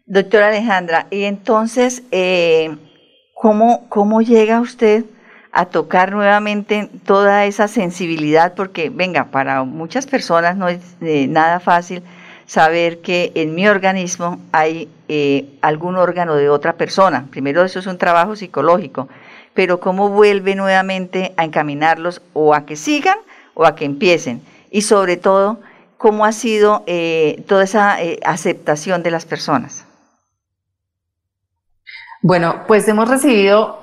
Doctora 0.06 0.48
Alejandra, 0.48 1.06
y 1.10 1.22
entonces, 1.22 2.02
eh, 2.10 2.76
¿cómo, 3.32 3.88
¿cómo 3.88 4.20
llega 4.20 4.60
usted 4.60 5.06
a 5.50 5.64
tocar 5.64 6.12
nuevamente 6.12 6.90
toda 7.06 7.46
esa 7.46 7.68
sensibilidad? 7.68 8.52
Porque, 8.54 8.90
venga, 8.90 9.24
para 9.30 9.64
muchas 9.64 10.06
personas 10.06 10.58
no 10.58 10.68
es 10.68 10.80
eh, 11.00 11.26
nada 11.26 11.58
fácil 11.58 12.02
saber 12.44 13.00
que 13.00 13.32
en 13.34 13.54
mi 13.54 13.66
organismo 13.66 14.38
hay 14.52 14.90
eh, 15.08 15.46
algún 15.62 15.96
órgano 15.96 16.34
de 16.34 16.50
otra 16.50 16.74
persona. 16.74 17.26
Primero 17.30 17.64
eso 17.64 17.78
es 17.78 17.86
un 17.86 17.96
trabajo 17.96 18.36
psicológico, 18.36 19.08
pero 19.54 19.80
cómo 19.80 20.10
vuelve 20.10 20.54
nuevamente 20.54 21.32
a 21.38 21.44
encaminarlos 21.44 22.20
o 22.34 22.54
a 22.54 22.66
que 22.66 22.76
sigan 22.76 23.16
o 23.54 23.64
a 23.64 23.74
que 23.74 23.86
empiecen. 23.86 24.42
Y 24.70 24.82
sobre 24.82 25.16
todo, 25.16 25.60
cómo 25.96 26.26
ha 26.26 26.32
sido 26.32 26.82
eh, 26.86 27.42
toda 27.48 27.64
esa 27.64 28.02
eh, 28.02 28.20
aceptación 28.22 29.02
de 29.02 29.10
las 29.10 29.24
personas. 29.24 29.86
Bueno, 32.24 32.62
pues 32.66 32.88
hemos 32.88 33.06
recibido 33.06 33.80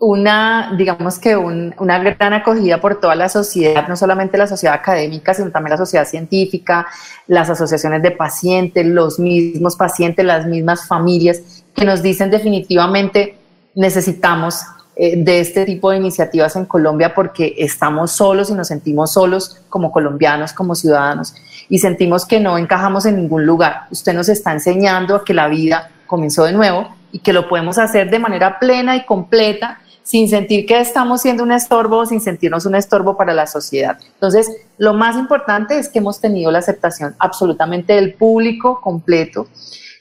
una, 0.00 0.74
digamos 0.76 1.20
que 1.20 1.36
una 1.36 1.98
gran 2.00 2.32
acogida 2.32 2.80
por 2.80 3.00
toda 3.00 3.14
la 3.14 3.28
sociedad, 3.28 3.86
no 3.86 3.94
solamente 3.94 4.36
la 4.36 4.48
sociedad 4.48 4.74
académica, 4.74 5.32
sino 5.32 5.52
también 5.52 5.70
la 5.70 5.76
sociedad 5.76 6.04
científica, 6.04 6.88
las 7.28 7.50
asociaciones 7.50 8.02
de 8.02 8.10
pacientes, 8.10 8.84
los 8.84 9.20
mismos 9.20 9.76
pacientes, 9.76 10.24
las 10.24 10.44
mismas 10.44 10.88
familias, 10.88 11.62
que 11.72 11.84
nos 11.84 12.02
dicen 12.02 12.32
definitivamente 12.32 13.38
necesitamos 13.76 14.62
eh, 14.96 15.22
de 15.22 15.38
este 15.38 15.64
tipo 15.64 15.92
de 15.92 15.98
iniciativas 15.98 16.56
en 16.56 16.64
Colombia 16.64 17.14
porque 17.14 17.54
estamos 17.58 18.10
solos 18.10 18.50
y 18.50 18.54
nos 18.54 18.66
sentimos 18.66 19.12
solos 19.12 19.60
como 19.68 19.92
colombianos, 19.92 20.52
como 20.52 20.74
ciudadanos, 20.74 21.32
y 21.68 21.78
sentimos 21.78 22.26
que 22.26 22.40
no 22.40 22.58
encajamos 22.58 23.06
en 23.06 23.14
ningún 23.14 23.46
lugar. 23.46 23.82
Usted 23.92 24.14
nos 24.14 24.28
está 24.28 24.50
enseñando 24.50 25.14
a 25.14 25.24
que 25.24 25.32
la 25.32 25.46
vida 25.46 25.92
comenzó 26.08 26.42
de 26.42 26.52
nuevo 26.54 26.88
y 27.14 27.20
que 27.20 27.32
lo 27.32 27.48
podemos 27.48 27.78
hacer 27.78 28.10
de 28.10 28.18
manera 28.18 28.58
plena 28.58 28.96
y 28.96 29.06
completa 29.06 29.78
sin 30.02 30.28
sentir 30.28 30.66
que 30.66 30.80
estamos 30.80 31.22
siendo 31.22 31.44
un 31.44 31.52
estorbo, 31.52 32.04
sin 32.04 32.20
sentirnos 32.20 32.66
un 32.66 32.74
estorbo 32.74 33.16
para 33.16 33.32
la 33.32 33.46
sociedad. 33.46 33.96
Entonces, 34.14 34.50
lo 34.78 34.94
más 34.94 35.16
importante 35.16 35.78
es 35.78 35.88
que 35.88 36.00
hemos 36.00 36.20
tenido 36.20 36.50
la 36.50 36.58
aceptación 36.58 37.14
absolutamente 37.20 37.92
del 37.92 38.14
público 38.14 38.80
completo 38.80 39.46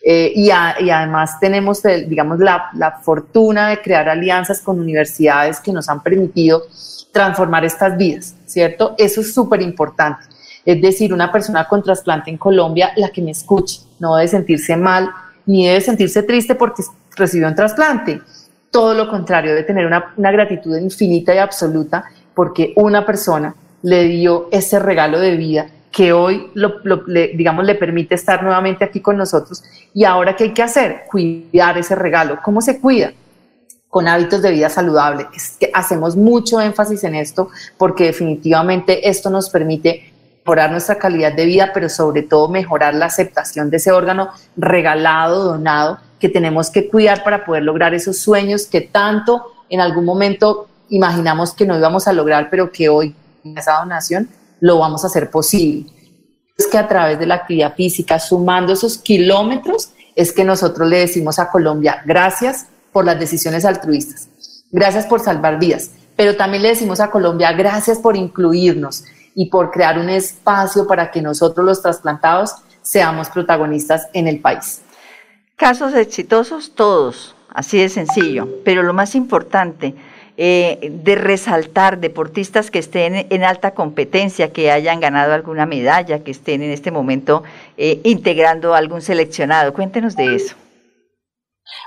eh, 0.03 0.33
y, 0.35 0.49
además 0.49 1.39
tenemos, 1.39 1.83
digamos, 1.83 2.39
la, 2.39 2.71
la 2.73 2.93
fortuna 2.93 3.69
de 3.69 3.79
crear 3.79 4.09
alianzas 4.09 4.59
con 4.59 4.79
universidades 4.79 5.59
que 5.59 5.71
nos 5.71 5.87
han 5.89 6.01
permitido 6.01 6.63
transformar 7.11 7.63
estas 7.63 7.95
vidas, 7.95 8.35
¿cierto? 8.47 8.95
Eso 8.97 9.21
es 9.21 9.35
súper 9.35 9.61
importante. 9.61 10.25
Es 10.65 10.81
decir, 10.81 11.13
una 11.13 11.31
persona 11.31 11.67
con 11.67 11.83
trasplante 11.83 12.31
en 12.31 12.37
Colombia, 12.37 12.91
la 12.95 13.09
que 13.09 13.21
me 13.21 13.31
escuche, 13.31 13.81
no 13.99 14.15
debe 14.15 14.27
sentirse 14.27 14.75
mal 14.75 15.11
ni 15.45 15.67
debe 15.67 15.81
sentirse 15.81 16.23
triste 16.23 16.55
porque 16.55 16.83
recibió 17.15 17.47
un 17.47 17.55
trasplante 17.55 18.21
todo 18.73 18.95
lo 18.95 19.07
contrario, 19.07 19.51
debe 19.51 19.63
tener 19.63 19.85
una, 19.85 20.31
gratitud 20.31 20.75
infinita 20.75 21.33
y 21.33 21.37
absoluta 21.37 22.05
porque 22.33 22.73
una 22.75 23.05
persona 23.05 23.55
le 23.83 24.05
dio 24.05 24.49
ese 24.51 24.79
regalo 24.79 25.19
de 25.19 25.37
vida 25.37 25.67
que 25.91 26.11
hoy, 26.11 26.49
le, 26.55 27.27
digamos, 27.35 27.65
le 27.65 27.75
permite 27.75 28.15
estar 28.15 28.41
nuevamente 28.41 28.83
aquí 28.83 28.99
con 28.99 29.15
nosotros. 29.15 29.63
Y 29.93 30.05
ahora, 30.05 30.35
¿qué 30.35 30.45
hay 30.45 30.53
que 30.53 30.63
hacer? 30.63 31.03
Cuidar 31.07 31.77
ese 31.77 31.93
regalo. 31.93 32.39
¿Cómo 32.43 32.61
se 32.61 32.79
cuida? 32.81 33.13
Con 33.89 34.07
hábitos 34.07 34.41
de 34.41 34.49
vida 34.49 34.69
saludable. 34.69 35.27
Es 35.35 35.51
que 35.51 35.69
hacemos 35.71 36.15
mucho 36.15 36.59
énfasis 36.59 37.03
en 37.03 37.13
esto 37.13 37.49
porque 37.77 38.05
definitivamente 38.05 39.07
esto 39.07 39.29
nos 39.29 39.51
permite 39.51 40.12
mejorar 40.43 40.71
nuestra 40.71 40.95
calidad 40.95 41.31
de 41.31 41.45
vida, 41.45 41.71
pero 41.73 41.87
sobre 41.87 42.21
todo 42.21 42.49
mejorar 42.49 42.93
la 42.95 43.05
aceptación 43.05 43.69
de 43.69 43.77
ese 43.77 43.93
órgano 43.93 44.29
regalado, 44.57 45.45
donado, 45.45 45.99
que 46.19 46.27
tenemos 46.27 46.69
que 46.69 46.89
cuidar 46.89 47.23
para 47.23 47.45
poder 47.45 47.63
lograr 47.63 47.93
esos 47.93 48.17
sueños 48.17 48.65
que 48.65 48.81
tanto 48.81 49.45
en 49.69 49.79
algún 49.79 50.03
momento 50.03 50.67
imaginamos 50.89 51.53
que 51.53 51.65
no 51.65 51.77
íbamos 51.77 52.09
a 52.09 52.13
lograr, 52.13 52.49
pero 52.49 52.73
que 52.73 52.89
hoy, 52.89 53.15
en 53.45 53.57
esa 53.57 53.79
donación, 53.79 54.27
lo 54.59 54.79
vamos 54.79 55.05
a 55.05 55.07
hacer 55.07 55.31
posible. 55.31 55.89
Es 56.57 56.67
que 56.67 56.77
a 56.77 56.89
través 56.89 57.17
de 57.17 57.25
la 57.25 57.35
actividad 57.35 57.73
física, 57.73 58.19
sumando 58.19 58.73
esos 58.73 58.97
kilómetros, 58.97 59.91
es 60.13 60.33
que 60.33 60.43
nosotros 60.43 60.89
le 60.89 60.99
decimos 60.99 61.39
a 61.39 61.49
Colombia, 61.49 62.01
gracias 62.05 62.67
por 62.91 63.05
las 63.05 63.17
decisiones 63.17 63.63
altruistas, 63.63 64.27
gracias 64.71 65.05
por 65.05 65.21
salvar 65.21 65.57
vidas, 65.57 65.91
pero 66.17 66.35
también 66.35 66.63
le 66.63 66.69
decimos 66.69 66.99
a 66.99 67.09
Colombia, 67.09 67.53
gracias 67.53 67.97
por 67.97 68.17
incluirnos 68.17 69.05
y 69.35 69.49
por 69.49 69.71
crear 69.71 69.97
un 69.97 70.09
espacio 70.09 70.87
para 70.87 71.11
que 71.11 71.21
nosotros 71.21 71.65
los 71.65 71.81
trasplantados 71.81 72.55
seamos 72.81 73.29
protagonistas 73.29 74.07
en 74.13 74.27
el 74.27 74.39
país. 74.39 74.81
Casos 75.55 75.93
exitosos 75.93 76.73
todos, 76.75 77.35
así 77.49 77.77
de 77.77 77.89
sencillo, 77.89 78.47
pero 78.65 78.83
lo 78.83 78.93
más 78.93 79.15
importante 79.15 79.95
eh, 80.35 80.91
de 80.91 81.13
resaltar 81.13 81.99
deportistas 81.99 82.71
que 82.71 82.79
estén 82.79 83.27
en 83.29 83.43
alta 83.43 83.71
competencia, 83.71 84.51
que 84.51 84.71
hayan 84.71 84.99
ganado 84.99 85.33
alguna 85.33 85.67
medalla, 85.67 86.23
que 86.23 86.31
estén 86.31 86.63
en 86.63 86.71
este 86.71 86.89
momento 86.89 87.43
eh, 87.77 88.01
integrando 88.03 88.73
algún 88.73 89.03
seleccionado. 89.03 89.73
Cuéntenos 89.73 90.15
de 90.15 90.35
eso. 90.35 90.55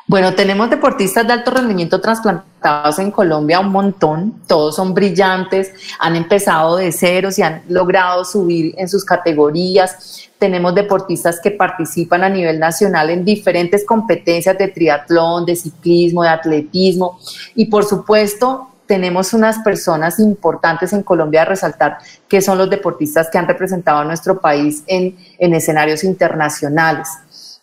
Bueno, 0.09 0.35
tenemos 0.35 0.71
deportistas 0.71 1.27
de 1.27 1.33
alto 1.33 1.51
rendimiento 1.51 2.01
trasplantados 2.01 2.99
en 2.99 3.11
Colombia 3.11 3.61
un 3.61 3.71
montón, 3.71 4.41
todos 4.47 4.77
son 4.77 4.95
brillantes, 4.95 5.73
han 5.99 6.17
empezado 6.17 6.77
de 6.77 6.93
ceros 6.93 7.39
y 7.39 7.43
han 7.43 7.63
logrado 7.69 8.25
subir 8.25 8.75
en 8.79 8.89
sus 8.89 9.05
categorías. 9.05 10.31
Tenemos 10.39 10.75
deportistas 10.75 11.41
que 11.41 11.51
participan 11.51 12.25
a 12.25 12.29
nivel 12.29 12.59
nacional 12.59 13.11
en 13.11 13.25
diferentes 13.25 13.85
competencias 13.85 14.57
de 14.57 14.69
triatlón, 14.69 15.45
de 15.45 15.57
ciclismo, 15.57 16.23
de 16.23 16.29
atletismo 16.31 17.19
y 17.55 17.67
por 17.67 17.85
supuesto 17.85 18.69
tenemos 18.87 19.33
unas 19.33 19.59
personas 19.59 20.21
importantes 20.21 20.93
en 20.93 21.03
Colombia 21.03 21.43
a 21.43 21.47
resaltar 21.47 21.99
que 22.29 22.41
son 22.41 22.57
los 22.59 22.71
deportistas 22.71 23.29
que 23.29 23.39
han 23.39 23.49
representado 23.49 23.99
a 23.99 24.05
nuestro 24.05 24.41
país 24.41 24.85
en, 24.87 25.17
en 25.39 25.55
escenarios 25.55 26.05
internacionales. 26.05 27.09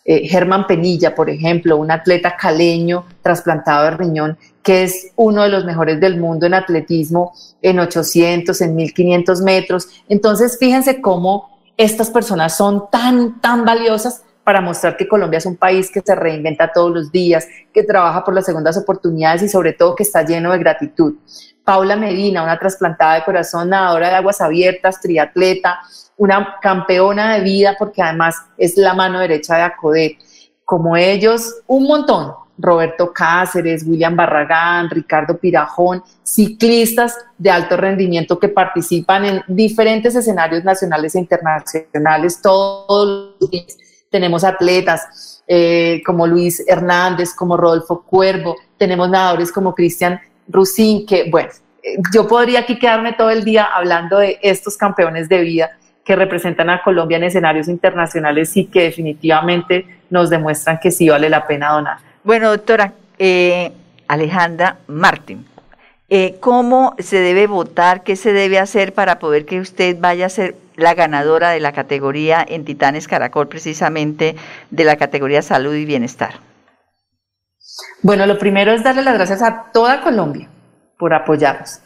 Eh, 0.04 0.28
Germán 0.28 0.66
Penilla, 0.66 1.14
por 1.14 1.30
ejemplo, 1.30 1.78
un 1.78 1.90
atleta 1.90 2.36
caleño 2.36 3.06
trasplantado 3.22 3.84
de 3.84 3.90
riñón, 3.92 4.38
que 4.62 4.82
es 4.82 5.12
uno 5.16 5.42
de 5.42 5.48
los 5.48 5.64
mejores 5.64 5.98
del 6.00 6.20
mundo 6.20 6.46
en 6.46 6.54
atletismo 6.54 7.32
en 7.62 7.78
800, 7.78 8.60
en 8.60 8.76
1500 8.76 9.40
metros. 9.40 9.88
Entonces, 10.08 10.58
fíjense 10.58 11.00
cómo 11.00 11.58
estas 11.76 12.10
personas 12.10 12.56
son 12.56 12.90
tan, 12.90 13.40
tan 13.40 13.64
valiosas 13.64 14.22
para 14.44 14.60
mostrar 14.60 14.96
que 14.96 15.08
Colombia 15.08 15.38
es 15.38 15.46
un 15.46 15.56
país 15.56 15.90
que 15.90 16.02
se 16.02 16.14
reinventa 16.14 16.70
todos 16.72 16.92
los 16.92 17.10
días, 17.10 17.48
que 17.72 17.82
trabaja 17.82 18.22
por 18.22 18.34
las 18.34 18.44
segundas 18.44 18.76
oportunidades 18.76 19.42
y 19.42 19.48
sobre 19.48 19.72
todo 19.72 19.94
que 19.94 20.02
está 20.02 20.22
lleno 20.22 20.52
de 20.52 20.58
gratitud. 20.58 21.14
Paula 21.64 21.96
Medina, 21.96 22.42
una 22.42 22.58
trasplantada 22.58 23.14
de 23.14 23.24
corazón, 23.24 23.70
nadadora 23.70 24.10
de 24.10 24.16
aguas 24.16 24.40
abiertas, 24.42 25.00
triatleta, 25.00 25.80
una 26.18 26.56
campeona 26.60 27.34
de 27.34 27.40
vida 27.40 27.74
porque 27.78 28.02
además 28.02 28.36
es 28.58 28.76
la 28.76 28.92
mano 28.92 29.18
derecha 29.18 29.56
de 29.56 29.62
Acodet. 29.62 30.18
Como 30.64 30.96
ellos, 30.96 31.62
un 31.66 31.84
montón. 31.84 32.34
Roberto 32.56 33.12
Cáceres, 33.12 33.84
William 33.84 34.14
Barragán, 34.14 34.88
Ricardo 34.88 35.36
Pirajón, 35.36 36.04
ciclistas 36.22 37.18
de 37.36 37.50
alto 37.50 37.76
rendimiento 37.76 38.38
que 38.38 38.48
participan 38.48 39.24
en 39.24 39.42
diferentes 39.48 40.14
escenarios 40.14 40.62
nacionales 40.62 41.16
e 41.16 41.18
internacionales 41.18 42.40
todos 42.40 43.34
los 43.40 43.50
días. 43.50 43.76
Tenemos 44.14 44.44
atletas 44.44 45.42
eh, 45.48 46.00
como 46.06 46.24
Luis 46.24 46.62
Hernández, 46.68 47.34
como 47.34 47.56
Rodolfo 47.56 48.04
Cuervo, 48.04 48.54
tenemos 48.78 49.10
nadadores 49.10 49.50
como 49.50 49.74
Cristian 49.74 50.20
Rusín, 50.46 51.04
que 51.04 51.28
bueno, 51.28 51.50
yo 52.12 52.28
podría 52.28 52.60
aquí 52.60 52.78
quedarme 52.78 53.14
todo 53.14 53.30
el 53.30 53.42
día 53.42 53.64
hablando 53.64 54.18
de 54.18 54.38
estos 54.40 54.76
campeones 54.76 55.28
de 55.28 55.40
vida 55.40 55.70
que 56.04 56.14
representan 56.14 56.70
a 56.70 56.80
Colombia 56.80 57.16
en 57.16 57.24
escenarios 57.24 57.66
internacionales 57.66 58.56
y 58.56 58.66
que 58.66 58.84
definitivamente 58.84 59.84
nos 60.10 60.30
demuestran 60.30 60.78
que 60.78 60.92
sí 60.92 61.08
vale 61.08 61.28
la 61.28 61.44
pena 61.44 61.72
donar. 61.72 61.98
Bueno, 62.22 62.50
doctora 62.50 62.92
eh, 63.18 63.72
Alejandra 64.06 64.76
Martín, 64.86 65.44
eh, 66.08 66.36
¿cómo 66.40 66.94
se 66.98 67.18
debe 67.18 67.46
votar? 67.46 68.02
¿Qué 68.02 68.16
se 68.16 68.32
debe 68.32 68.58
hacer 68.58 68.92
para 68.92 69.18
poder 69.18 69.46
que 69.46 69.60
usted 69.60 69.96
vaya 69.98 70.26
a 70.26 70.30
ser 70.30 70.56
la 70.76 70.94
ganadora 70.94 71.50
de 71.50 71.60
la 71.60 71.72
categoría 71.72 72.44
en 72.46 72.64
Titanes 72.64 73.08
Caracol, 73.08 73.48
precisamente 73.48 74.36
de 74.70 74.84
la 74.84 74.96
categoría 74.96 75.42
salud 75.42 75.74
y 75.74 75.84
bienestar? 75.84 76.34
Bueno, 78.02 78.26
lo 78.26 78.38
primero 78.38 78.72
es 78.72 78.84
darle 78.84 79.02
las 79.02 79.14
gracias 79.14 79.42
a 79.42 79.70
toda 79.72 80.02
Colombia 80.02 80.48
por 80.98 81.14
apoyarnos. 81.14 81.80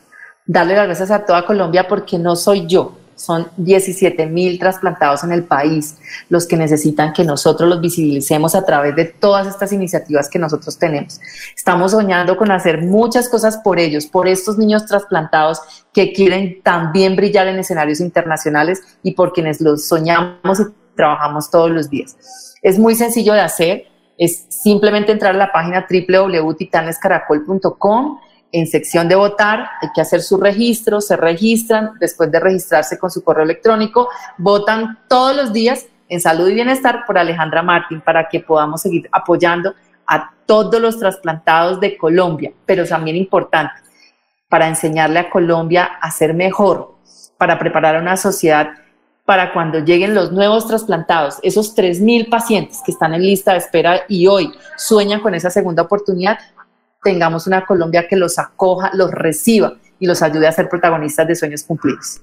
Darle 0.46 0.74
las 0.74 0.86
gracias 0.86 1.10
a 1.10 1.24
toda 1.24 1.44
Colombia 1.46 1.86
porque 1.86 2.18
no 2.18 2.34
soy 2.34 2.66
yo, 2.66 2.98
son 3.18 3.48
17 3.56 4.26
mil 4.26 4.58
trasplantados 4.58 5.24
en 5.24 5.32
el 5.32 5.44
país 5.44 5.96
los 6.28 6.46
que 6.46 6.56
necesitan 6.56 7.12
que 7.12 7.24
nosotros 7.24 7.68
los 7.68 7.80
visibilicemos 7.80 8.54
a 8.54 8.64
través 8.64 8.94
de 8.96 9.06
todas 9.06 9.46
estas 9.46 9.72
iniciativas 9.72 10.28
que 10.28 10.38
nosotros 10.38 10.78
tenemos. 10.78 11.20
Estamos 11.54 11.92
soñando 11.92 12.36
con 12.36 12.50
hacer 12.50 12.82
muchas 12.82 13.28
cosas 13.28 13.58
por 13.58 13.78
ellos, 13.78 14.06
por 14.06 14.28
estos 14.28 14.56
niños 14.56 14.86
trasplantados 14.86 15.60
que 15.92 16.12
quieren 16.12 16.62
también 16.62 17.16
brillar 17.16 17.48
en 17.48 17.58
escenarios 17.58 18.00
internacionales 18.00 18.80
y 19.02 19.12
por 19.12 19.32
quienes 19.32 19.60
los 19.60 19.86
soñamos 19.86 20.60
y 20.60 20.64
trabajamos 20.94 21.50
todos 21.50 21.70
los 21.70 21.90
días. 21.90 22.16
Es 22.62 22.78
muy 22.78 22.94
sencillo 22.94 23.34
de 23.34 23.40
hacer, 23.40 23.86
es 24.16 24.46
simplemente 24.48 25.12
entrar 25.12 25.34
a 25.34 25.38
la 25.38 25.52
página 25.52 25.86
www.titanescaracol.com 25.88 28.18
en 28.52 28.66
sección 28.66 29.08
de 29.08 29.14
votar, 29.14 29.68
hay 29.82 29.88
que 29.94 30.00
hacer 30.00 30.22
su 30.22 30.38
registro, 30.38 31.00
se 31.00 31.16
registran, 31.16 31.92
después 32.00 32.30
de 32.30 32.40
registrarse 32.40 32.98
con 32.98 33.10
su 33.10 33.22
correo 33.22 33.44
electrónico, 33.44 34.08
votan 34.38 34.98
todos 35.08 35.36
los 35.36 35.52
días 35.52 35.86
en 36.08 36.20
salud 36.20 36.48
y 36.48 36.54
bienestar 36.54 37.04
por 37.06 37.18
Alejandra 37.18 37.62
Martín 37.62 38.00
para 38.00 38.28
que 38.28 38.40
podamos 38.40 38.82
seguir 38.82 39.08
apoyando 39.12 39.74
a 40.06 40.32
todos 40.46 40.80
los 40.80 40.98
trasplantados 40.98 41.80
de 41.80 41.96
Colombia, 41.98 42.52
pero 42.64 42.86
también 42.86 43.16
importante, 43.16 43.74
para 44.48 44.66
enseñarle 44.66 45.18
a 45.18 45.30
Colombia 45.30 45.84
a 46.00 46.10
ser 46.10 46.32
mejor, 46.32 46.94
para 47.36 47.58
preparar 47.58 47.96
a 47.96 48.00
una 48.00 48.16
sociedad 48.16 48.70
para 49.26 49.52
cuando 49.52 49.80
lleguen 49.80 50.14
los 50.14 50.32
nuevos 50.32 50.66
trasplantados, 50.66 51.38
esos 51.42 51.76
3.000 51.76 52.30
pacientes 52.30 52.80
que 52.82 52.92
están 52.92 53.12
en 53.12 53.20
lista 53.20 53.52
de 53.52 53.58
espera 53.58 54.00
y 54.08 54.26
hoy 54.26 54.50
sueñan 54.78 55.20
con 55.20 55.34
esa 55.34 55.50
segunda 55.50 55.82
oportunidad, 55.82 56.38
tengamos 57.02 57.46
una 57.46 57.64
Colombia 57.64 58.06
que 58.08 58.16
los 58.16 58.38
acoja, 58.38 58.90
los 58.94 59.10
reciba 59.10 59.74
y 59.98 60.06
los 60.06 60.22
ayude 60.22 60.46
a 60.46 60.52
ser 60.52 60.68
protagonistas 60.68 61.26
de 61.26 61.34
sueños 61.34 61.62
cumplidos. 61.64 62.20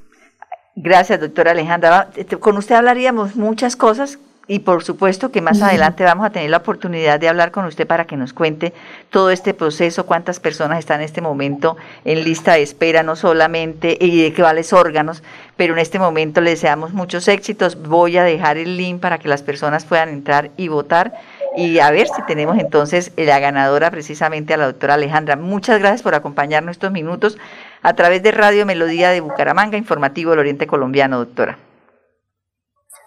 Gracias, 0.76 1.20
doctora 1.20 1.52
Alejandra. 1.52 2.10
Con 2.40 2.58
usted 2.58 2.76
hablaríamos 2.76 3.36
muchas 3.36 3.76
cosas 3.76 4.20
y 4.48 4.60
por 4.60 4.84
supuesto 4.84 5.32
que 5.32 5.42
más 5.42 5.62
adelante 5.62 6.04
vamos 6.04 6.26
a 6.26 6.30
tener 6.30 6.50
la 6.50 6.58
oportunidad 6.58 7.20
de 7.20 7.28
hablar 7.28 7.52
con 7.52 7.66
usted 7.66 7.88
para 7.88 8.06
que 8.06 8.16
nos 8.16 8.34
cuente 8.34 8.74
todo 9.10 9.32
este 9.32 9.54
proceso, 9.54 10.06
cuántas 10.06 10.40
personas 10.40 10.80
están 10.80 11.00
en 11.00 11.06
este 11.06 11.22
momento 11.22 11.78
en 12.04 12.24
lista 12.24 12.54
de 12.54 12.62
espera, 12.62 13.02
no 13.02 13.16
solamente 13.16 13.98
y 14.00 14.22
de 14.22 14.34
qué 14.34 14.42
vales 14.42 14.72
órganos, 14.74 15.24
pero 15.56 15.74
en 15.74 15.80
este 15.80 15.98
momento 15.98 16.42
le 16.42 16.52
deseamos 16.52 16.94
muchos 16.94 17.28
éxitos. 17.28 17.82
Voy 17.82 18.18
a 18.18 18.24
dejar 18.24 18.58
el 18.58 18.78
link 18.78 19.00
para 19.00 19.18
que 19.18 19.30
las 19.30 19.42
personas 19.42 19.86
puedan 19.86 20.10
entrar 20.10 20.52
y 20.58 20.68
votar 20.68 21.14
y 21.58 21.80
a 21.80 21.92
ver 21.92 22.08
si 22.08 22.22
tenemos 22.28 22.58
entonces 22.58 23.12
la 23.18 23.40
ganadora 23.40 23.92
precisamente 23.92 24.54
a 24.54 24.58
la 24.58 24.66
doctora 24.66 24.96
Alejandra. 24.96 25.36
Muchas 25.36 25.80
gracias 25.80 26.02
por 26.02 26.16
acompañarnos 26.16 26.74
estos 26.74 26.92
minutos 26.92 27.38
a 27.82 27.94
través 27.94 28.24
de 28.24 28.32
Radio 28.32 28.66
Melodía 28.66 29.10
de 29.10 29.22
Bucaramanga, 29.22 29.78
informativo 29.78 30.32
del 30.32 30.40
Oriente 30.40 30.68
Colombiano, 30.68 31.18
doctora. 31.18 31.58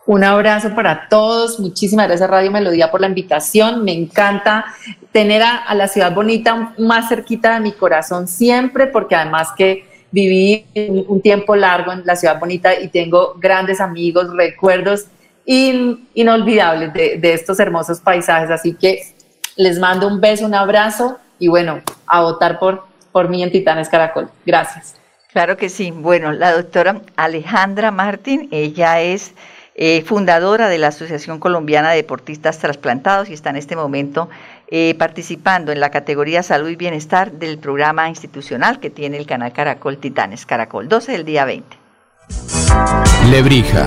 Un 0.06 0.24
abrazo 0.24 0.74
para 0.74 1.06
todos. 1.08 1.61
Muchísimas 1.61 2.08
gracias 2.08 2.30
Radio 2.30 2.50
Melodía 2.50 2.90
por 2.90 3.02
la 3.02 3.08
invitación. 3.08 3.84
Me 3.84 3.92
encanta 3.92 4.64
tener 5.12 5.42
a, 5.42 5.74
la 5.74 5.87
ciudad 5.87 6.14
bonita 6.14 6.72
más 6.78 7.11
cerquita 7.11 7.54
de 7.54 7.61
mi 7.61 7.72
corazón 7.72 8.26
siempre, 8.26 8.87
porque 8.87 9.14
además 9.14 9.48
que 9.54 9.87
viví 10.11 10.64
un 11.08 11.20
tiempo 11.20 11.54
largo 11.54 11.92
en 11.92 12.06
la 12.06 12.16
ciudad 12.16 12.40
bonita 12.40 12.80
y 12.80 12.88
tengo 12.88 13.34
grandes 13.38 13.82
amigos, 13.82 14.34
recuerdos 14.34 15.08
inolvidables 15.48 16.92
de, 16.92 17.32
estos 17.32 17.58
hermosos 17.58 18.00
paisajes. 18.00 18.50
Así 18.50 18.74
que 18.74 19.02
les 19.56 19.78
mando 19.78 20.06
un 20.06 20.20
beso, 20.20 20.44
un 20.44 20.54
abrazo 20.54 21.18
y 21.38 21.48
bueno, 21.48 21.80
a 22.06 22.20
votar 22.20 22.58
por, 22.58 22.84
por 23.12 23.28
mí 23.28 23.42
en 23.42 23.50
Titanes 23.50 23.88
Caracol. 23.88 24.30
Gracias. 24.44 24.96
Claro 25.32 25.56
que 25.56 25.68
sí. 25.68 25.90
Bueno, 25.90 26.32
la 26.32 26.52
doctora 26.52 27.00
Alejandra 27.16 27.90
Martín, 27.90 28.48
ella 28.50 29.00
es 29.00 29.32
eh, 29.74 30.02
fundadora 30.02 30.68
de 30.68 30.78
la 30.78 30.88
Asociación 30.88 31.38
Colombiana 31.38 31.90
de 31.90 31.96
Deportistas 31.96 32.58
Trasplantados 32.58 33.30
y 33.30 33.32
está 33.32 33.50
en 33.50 33.56
este 33.56 33.76
momento 33.76 34.28
eh, 34.70 34.94
participando 34.98 35.72
en 35.72 35.80
la 35.80 35.90
categoría 35.90 36.42
Salud 36.42 36.68
y 36.68 36.76
Bienestar 36.76 37.32
del 37.32 37.58
programa 37.58 38.08
institucional 38.08 38.80
que 38.80 38.90
tiene 38.90 39.16
el 39.16 39.26
canal 39.26 39.52
Caracol 39.52 39.98
Titanes 39.98 40.44
Caracol, 40.44 40.88
12 40.88 41.12
del 41.12 41.24
día 41.24 41.44
20. 41.44 41.76
Lebrija 43.30 43.87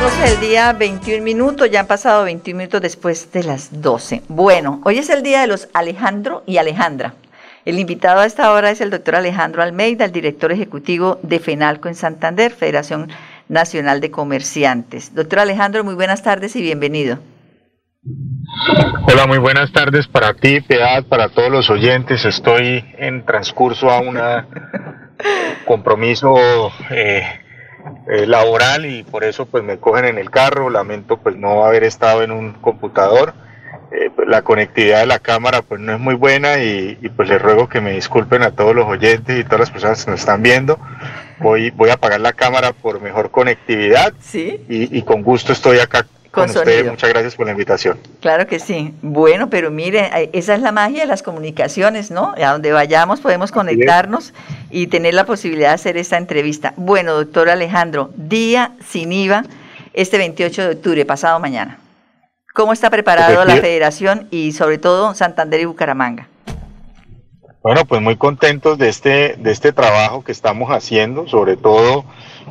12 0.00 0.30
del 0.30 0.40
día, 0.40 0.72
21 0.72 1.22
minutos, 1.22 1.70
ya 1.70 1.80
han 1.80 1.86
pasado 1.86 2.24
21 2.24 2.56
minutos 2.56 2.80
después 2.80 3.30
de 3.32 3.44
las 3.44 3.82
12. 3.82 4.22
Bueno, 4.28 4.80
hoy 4.86 4.96
es 4.96 5.10
el 5.10 5.22
día 5.22 5.42
de 5.42 5.46
los 5.46 5.68
Alejandro 5.74 6.42
y 6.46 6.56
Alejandra. 6.56 7.12
El 7.66 7.78
invitado 7.78 8.20
a 8.20 8.24
esta 8.24 8.50
hora 8.50 8.70
es 8.70 8.80
el 8.80 8.88
doctor 8.88 9.16
Alejandro 9.16 9.62
Almeida, 9.62 10.06
el 10.06 10.12
director 10.12 10.52
ejecutivo 10.52 11.18
de 11.22 11.38
FENALCO 11.38 11.88
en 11.88 11.94
Santander, 11.96 12.50
Federación 12.50 13.10
Nacional 13.50 14.00
de 14.00 14.10
Comerciantes. 14.10 15.14
Doctor 15.14 15.40
Alejandro, 15.40 15.84
muy 15.84 15.94
buenas 15.94 16.22
tardes 16.22 16.56
y 16.56 16.62
bienvenido. 16.62 17.18
Hola, 19.06 19.26
muy 19.26 19.36
buenas 19.36 19.70
tardes 19.70 20.08
para 20.08 20.32
ti, 20.32 20.62
Piedad, 20.62 21.04
para 21.04 21.28
todos 21.28 21.50
los 21.50 21.68
oyentes. 21.68 22.24
Estoy 22.24 22.86
en 22.96 23.26
transcurso 23.26 23.90
a 23.90 24.00
un 24.00 24.18
compromiso 25.66 26.38
eh, 26.88 27.39
eh, 28.08 28.26
laboral 28.26 28.86
y 28.86 29.02
por 29.02 29.24
eso 29.24 29.46
pues 29.46 29.62
me 29.64 29.78
cogen 29.78 30.04
en 30.04 30.18
el 30.18 30.30
carro. 30.30 30.70
Lamento 30.70 31.16
pues 31.16 31.36
no 31.36 31.64
haber 31.64 31.84
estado 31.84 32.22
en 32.22 32.32
un 32.32 32.52
computador. 32.54 33.34
Eh, 33.92 34.10
pues, 34.14 34.28
la 34.28 34.42
conectividad 34.42 35.00
de 35.00 35.06
la 35.06 35.18
cámara 35.18 35.62
pues 35.62 35.80
no 35.80 35.92
es 35.92 35.98
muy 35.98 36.14
buena 36.14 36.62
y, 36.62 36.96
pues 37.16 37.28
les 37.28 37.42
ruego 37.42 37.68
que 37.68 37.80
me 37.80 37.92
disculpen 37.92 38.42
a 38.42 38.52
todos 38.52 38.74
los 38.74 38.86
oyentes 38.86 39.38
y 39.38 39.44
todas 39.44 39.60
las 39.60 39.70
personas 39.70 40.04
que 40.04 40.10
nos 40.10 40.20
están 40.20 40.42
viendo. 40.42 40.78
Voy, 41.40 41.70
voy 41.70 41.90
a 41.90 41.94
apagar 41.94 42.20
la 42.20 42.32
cámara 42.32 42.72
por 42.72 43.00
mejor 43.00 43.30
conectividad 43.30 44.12
¿Sí? 44.20 44.64
y 44.68 45.02
con 45.02 45.22
gusto 45.22 45.52
estoy 45.52 45.78
acá 45.78 46.06
con, 46.30 46.48
Muchas 46.48 47.10
gracias 47.10 47.34
por 47.34 47.46
la 47.46 47.52
invitación. 47.52 47.98
Claro 48.20 48.46
que 48.46 48.60
sí. 48.60 48.94
Bueno, 49.02 49.50
pero 49.50 49.70
mire, 49.70 50.30
esa 50.32 50.54
es 50.54 50.60
la 50.60 50.70
magia 50.70 51.00
de 51.00 51.06
las 51.06 51.22
comunicaciones, 51.22 52.10
¿no? 52.10 52.34
A 52.36 52.52
donde 52.52 52.72
vayamos 52.72 53.20
podemos 53.20 53.50
conectarnos 53.50 54.32
y 54.70 54.86
tener 54.86 55.14
la 55.14 55.26
posibilidad 55.26 55.68
de 55.68 55.74
hacer 55.74 55.96
esta 55.96 56.16
entrevista. 56.18 56.72
Bueno, 56.76 57.14
doctor 57.14 57.48
Alejandro, 57.50 58.10
día 58.16 58.72
sin 58.86 59.12
IVA 59.12 59.44
este 59.92 60.18
28 60.18 60.62
de 60.62 60.70
octubre, 60.76 61.04
pasado 61.04 61.40
mañana. 61.40 61.78
¿Cómo 62.54 62.72
está 62.72 62.90
preparado 62.90 63.44
la 63.44 63.56
federación 63.56 64.28
y 64.30 64.52
sobre 64.52 64.78
todo 64.78 65.14
Santander 65.14 65.60
y 65.60 65.64
Bucaramanga? 65.64 66.28
Bueno, 67.62 67.84
pues 67.84 68.00
muy 68.00 68.16
contentos 68.16 68.78
de 68.78 68.88
este, 68.88 69.36
de 69.38 69.50
este 69.50 69.72
trabajo 69.72 70.24
que 70.24 70.32
estamos 70.32 70.70
haciendo, 70.70 71.28
sobre 71.28 71.56
todo 71.56 72.04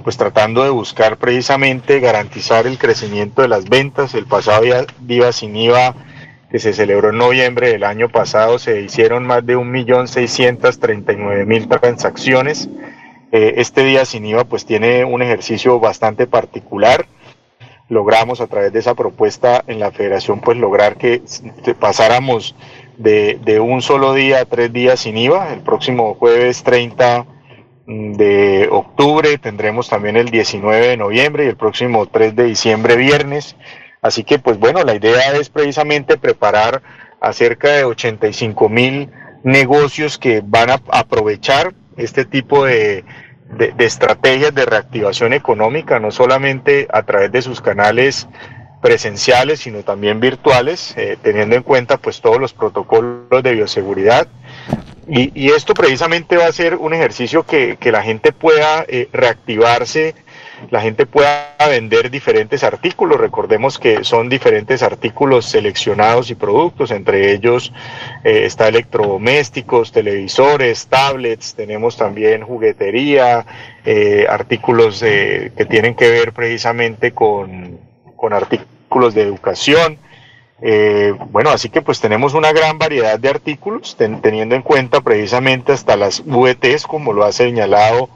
pues 0.04 0.18
tratando 0.18 0.64
de 0.64 0.70
buscar 0.70 1.18
precisamente 1.18 2.00
garantizar 2.00 2.68
el 2.68 2.78
crecimiento 2.78 3.42
de 3.42 3.48
las 3.48 3.66
ventas. 3.66 4.14
El 4.14 4.26
pasado 4.26 4.64
día 5.02 5.32
sin 5.32 5.56
IVA 5.56 5.96
que 6.50 6.60
se 6.60 6.74
celebró 6.74 7.12
en 7.12 7.18
noviembre 7.18 7.70
del 7.70 7.84
año 7.84 8.10
pasado 8.10 8.60
se 8.60 8.82
hicieron 8.82 9.28
más 9.28 9.46
de 9.46 9.58
1.639.000 9.58 11.80
transacciones. 11.80 12.68
Eh, 13.32 13.54
este 13.58 13.84
día 13.84 14.06
sin 14.06 14.26
IVA 14.26 14.46
pues 14.46 14.66
tiene 14.66 15.06
un 15.06 15.22
ejercicio 15.22 15.80
bastante 15.80 16.26
particular. 16.26 17.06
Logramos 17.88 18.42
a 18.42 18.48
través 18.48 18.74
de 18.74 18.80
esa 18.80 18.96
propuesta 18.96 19.64
en 19.68 19.80
la 19.80 19.92
federación 19.92 20.42
pues 20.42 20.58
lograr 20.58 20.98
que 20.98 21.22
pasáramos 21.80 22.56
de, 22.98 23.38
de 23.44 23.60
un 23.60 23.84
solo 23.84 24.14
día 24.14 24.42
a 24.42 24.46
tres 24.46 24.74
días 24.74 25.02
sin 25.02 25.18
IVA. 25.18 25.54
El 25.54 25.62
próximo 25.62 26.16
jueves 26.16 26.64
30 26.64 27.28
de 27.90 28.68
octubre, 28.72 29.40
tendremos 29.40 29.90
también 29.90 30.16
el 30.16 30.30
19 30.30 30.90
de 30.90 30.98
noviembre 30.98 31.46
y 31.46 31.48
el 31.48 31.58
próximo 31.58 32.06
3 32.06 32.36
de 32.36 32.44
diciembre 32.44 32.96
viernes. 32.96 33.56
Así 34.02 34.24
que 34.24 34.38
pues 34.38 34.60
bueno, 34.60 34.84
la 34.84 34.94
idea 34.94 35.34
es 35.34 35.50
precisamente 35.50 36.18
preparar 36.18 36.84
a 37.20 37.34
cerca 37.34 37.70
de 37.70 37.86
85 37.86 38.70
mil 38.70 39.10
negocios 39.44 40.20
que 40.20 40.44
van 40.46 40.70
a 40.70 40.80
aprovechar 40.90 41.74
este 41.98 42.26
tipo 42.26 42.64
de, 42.64 43.04
de, 43.58 43.74
estrategias 43.86 44.54
de 44.54 44.66
reactivación 44.66 45.34
económica, 45.34 46.00
no 46.00 46.12
solamente 46.12 46.88
a 46.94 47.04
través 47.04 47.32
de 47.32 47.42
sus 47.42 47.60
canales 47.60 48.28
presenciales, 48.84 49.62
sino 49.62 49.82
también 49.82 50.20
virtuales, 50.20 50.94
eh, 50.96 51.18
teniendo 51.24 51.56
en 51.56 51.64
cuenta 51.64 51.98
pues 51.98 52.22
todos 52.22 52.40
los 52.40 52.54
protocolos 52.54 53.44
de 53.44 53.54
bioseguridad 53.54 54.28
y, 55.12 55.50
esto 55.50 55.74
precisamente 55.74 56.38
va 56.38 56.46
a 56.46 56.52
ser 56.52 56.76
un 56.76 56.94
ejercicio 56.94 57.44
que, 57.44 57.78
la 57.92 58.04
gente 58.04 58.32
pueda 58.32 58.86
eh, 58.88 59.10
reactivarse, 59.12 60.14
la 60.70 60.82
gente 60.82 61.08
pueda 61.08 61.56
vender 61.68 62.12
diferentes 62.12 62.64
artículos. 62.64 63.20
Recordemos 63.20 63.80
que 63.80 64.04
son 64.04 64.30
diferentes 64.30 64.84
artículos 64.84 65.46
seleccionados 65.48 66.30
y 66.30 66.36
productos, 66.36 66.92
entre 66.92 67.32
ellos 67.32 67.74
eh, 68.24 68.44
está 68.46 68.68
electrodomésticos, 68.68 69.92
televisores, 69.92 70.86
tablets, 70.88 71.56
tenemos 71.56 71.98
también 71.98 72.44
juguetería, 72.44 73.46
eh, 73.86 74.28
artículos 74.30 75.00
que 75.00 75.68
tienen 75.68 75.96
que 75.96 76.10
ver 76.10 76.34
precisamente 76.34 77.14
con, 77.14 77.80
con 78.16 78.34
artículos 78.34 79.16
de 79.16 79.24
educación. 79.24 79.98
Eh, 80.62 81.14
bueno, 81.32 81.52
así 81.52 81.70
que 81.70 81.82
pues 81.82 82.02
tenemos 82.02 82.34
una 82.34 82.52
gran 82.52 82.78
variedad 82.78 83.18
de 83.18 83.30
artículos, 83.30 83.96
teniendo 83.98 84.56
en 84.56 84.62
cuenta 84.62 85.02
precisamente 85.02 85.72
hasta 85.72 85.96
las 85.96 86.24
VTs, 86.26 86.86
como 86.86 87.14
lo 87.14 87.24
ha 87.24 87.32
señalado 87.32 88.10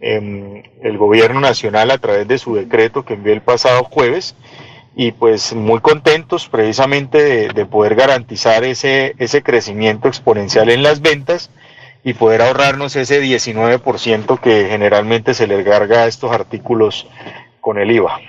em, 0.00 0.62
el 0.82 0.98
gobierno 0.98 1.40
nacional 1.40 1.90
a 1.90 1.98
través 1.98 2.28
de 2.28 2.38
su 2.38 2.54
decreto 2.54 3.04
que 3.04 3.14
envió 3.14 3.32
el 3.32 3.40
pasado 3.40 3.84
jueves, 3.84 4.36
y 4.94 5.12
pues 5.12 5.54
muy 5.54 5.80
contentos 5.80 6.48
precisamente 6.48 7.48
de, 7.52 7.66
poder 7.66 7.94
garantizar 7.94 8.64
ese, 8.64 9.14
ese 9.18 9.42
crecimiento 9.42 10.08
exponencial 10.08 10.70
en 10.70 10.82
las 10.82 11.02
ventas 11.02 11.50
y 12.02 12.14
poder 12.14 12.40
ahorrarnos 12.40 12.96
ese 12.96 13.20
19% 13.20 14.40
que 14.40 14.68
generalmente 14.70 15.34
se 15.34 15.46
le 15.46 15.62
carga 15.64 16.04
a 16.04 16.06
estos 16.06 16.32
artículos 16.32 17.06
con 17.60 17.78
el 17.78 17.90
IVA. 17.90 18.20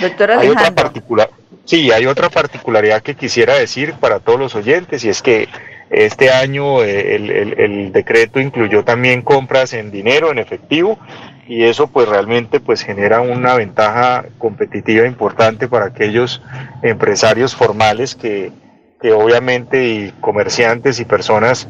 Doctor 0.00 0.30
Alejandro. 0.30 0.60
Hay 0.60 0.70
otra 0.70 0.82
particular, 0.82 1.30
Sí, 1.68 1.90
hay 1.92 2.06
otra 2.06 2.30
particularidad 2.30 3.02
que 3.02 3.14
quisiera 3.14 3.54
decir 3.54 3.92
para 4.00 4.20
todos 4.20 4.40
los 4.40 4.54
oyentes 4.54 5.04
y 5.04 5.10
es 5.10 5.20
que 5.20 5.50
este 5.90 6.30
año 6.30 6.82
eh, 6.82 7.14
el, 7.14 7.92
decreto 7.92 8.40
incluyó 8.40 8.84
también 8.84 9.20
compras 9.20 9.74
en 9.74 9.90
dinero, 9.90 10.30
en 10.30 10.38
efectivo, 10.38 10.98
y 11.46 11.64
eso 11.64 11.88
pues 11.88 12.08
realmente 12.08 12.58
pues 12.58 12.80
genera 12.80 13.20
una 13.20 13.54
ventaja 13.54 14.24
competitiva 14.38 15.06
importante 15.06 15.68
para 15.68 15.84
aquellos 15.84 16.40
empresarios 16.82 17.54
formales 17.54 18.14
que, 18.14 18.50
que 18.98 19.12
obviamente 19.12 19.88
y 19.88 20.14
comerciantes 20.22 21.00
y 21.00 21.04
personas 21.04 21.68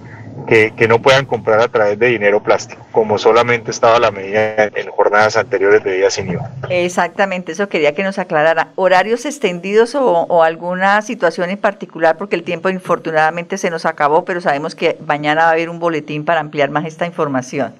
que, 0.49 0.89
no 0.89 1.03
puedan 1.03 1.27
comprar 1.27 1.61
a 1.61 1.69
través 1.69 1.99
de 1.99 2.07
dinero 2.07 2.43
plástico, 2.43 2.87
como 2.91 3.19
solamente 3.19 3.71
estaba 3.71 3.99
la 3.99 4.11
medida 4.11 4.65
en 4.65 4.91
jornadas 4.91 5.37
anteriores 5.37 5.85
de 5.85 5.97
día 5.97 6.11
sin 6.11 6.31
IVA. 6.31 6.51
Exactamente, 6.71 7.53
eso 7.53 7.69
quería 7.69 7.95
que 7.95 8.03
nos 8.03 8.19
aclarara. 8.19 8.69
¿Horarios 8.75 9.27
extendidos 9.27 9.95
o, 9.95 10.43
alguna 10.43 11.03
situación 11.03 11.51
en 11.51 11.59
particular? 11.59 12.17
Porque 12.17 12.35
el 12.35 12.45
tiempo 12.45 12.71
infortunadamente 12.71 13.59
se 13.59 13.69
nos 13.69 13.85
acabó, 13.85 14.25
pero 14.25 14.41
sabemos 14.41 14.75
que 14.75 14.97
mañana 15.07 15.43
va 15.43 15.49
a 15.49 15.53
haber 15.53 15.69
un 15.69 15.79
boletín 15.79 16.25
para 16.25 16.41
ampliar 16.41 16.71
más 16.71 16.87
esta 16.87 17.05
información. 17.05 17.75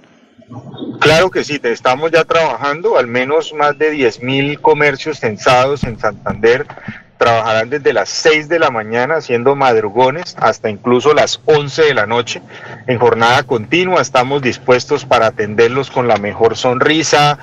Claro 1.01 1.31
que 1.31 1.45
sí, 1.45 1.59
estamos 1.63 2.11
ya 2.11 2.25
trabajando, 2.25 2.99
al 2.99 3.07
menos 3.07 3.55
más 3.55 3.79
de 3.79 3.95
10.000 3.95 4.61
comercios 4.61 5.21
censados 5.21 5.85
en 5.85 5.99
Santander 5.99 6.67
trabajarán 7.19 7.69
desde 7.69 7.93
las 7.93 8.09
6 8.09 8.49
de 8.49 8.59
la 8.59 8.71
mañana 8.71 9.17
haciendo 9.17 9.57
madrugones 9.57 10.37
hasta 10.39 10.71
incluso 10.71 11.13
las 11.13 11.41
11 11.45 11.83
de 11.83 11.95
la 11.95 12.07
noche 12.07 12.41
en 12.87 12.99
jornada 12.99 13.43
continua. 13.43 14.01
Estamos 14.01 14.41
dispuestos 14.41 15.05
para 15.05 15.27
atenderlos 15.27 15.91
con 15.91 16.09
la 16.09 16.17
mejor 16.17 16.57
sonrisa, 16.57 17.39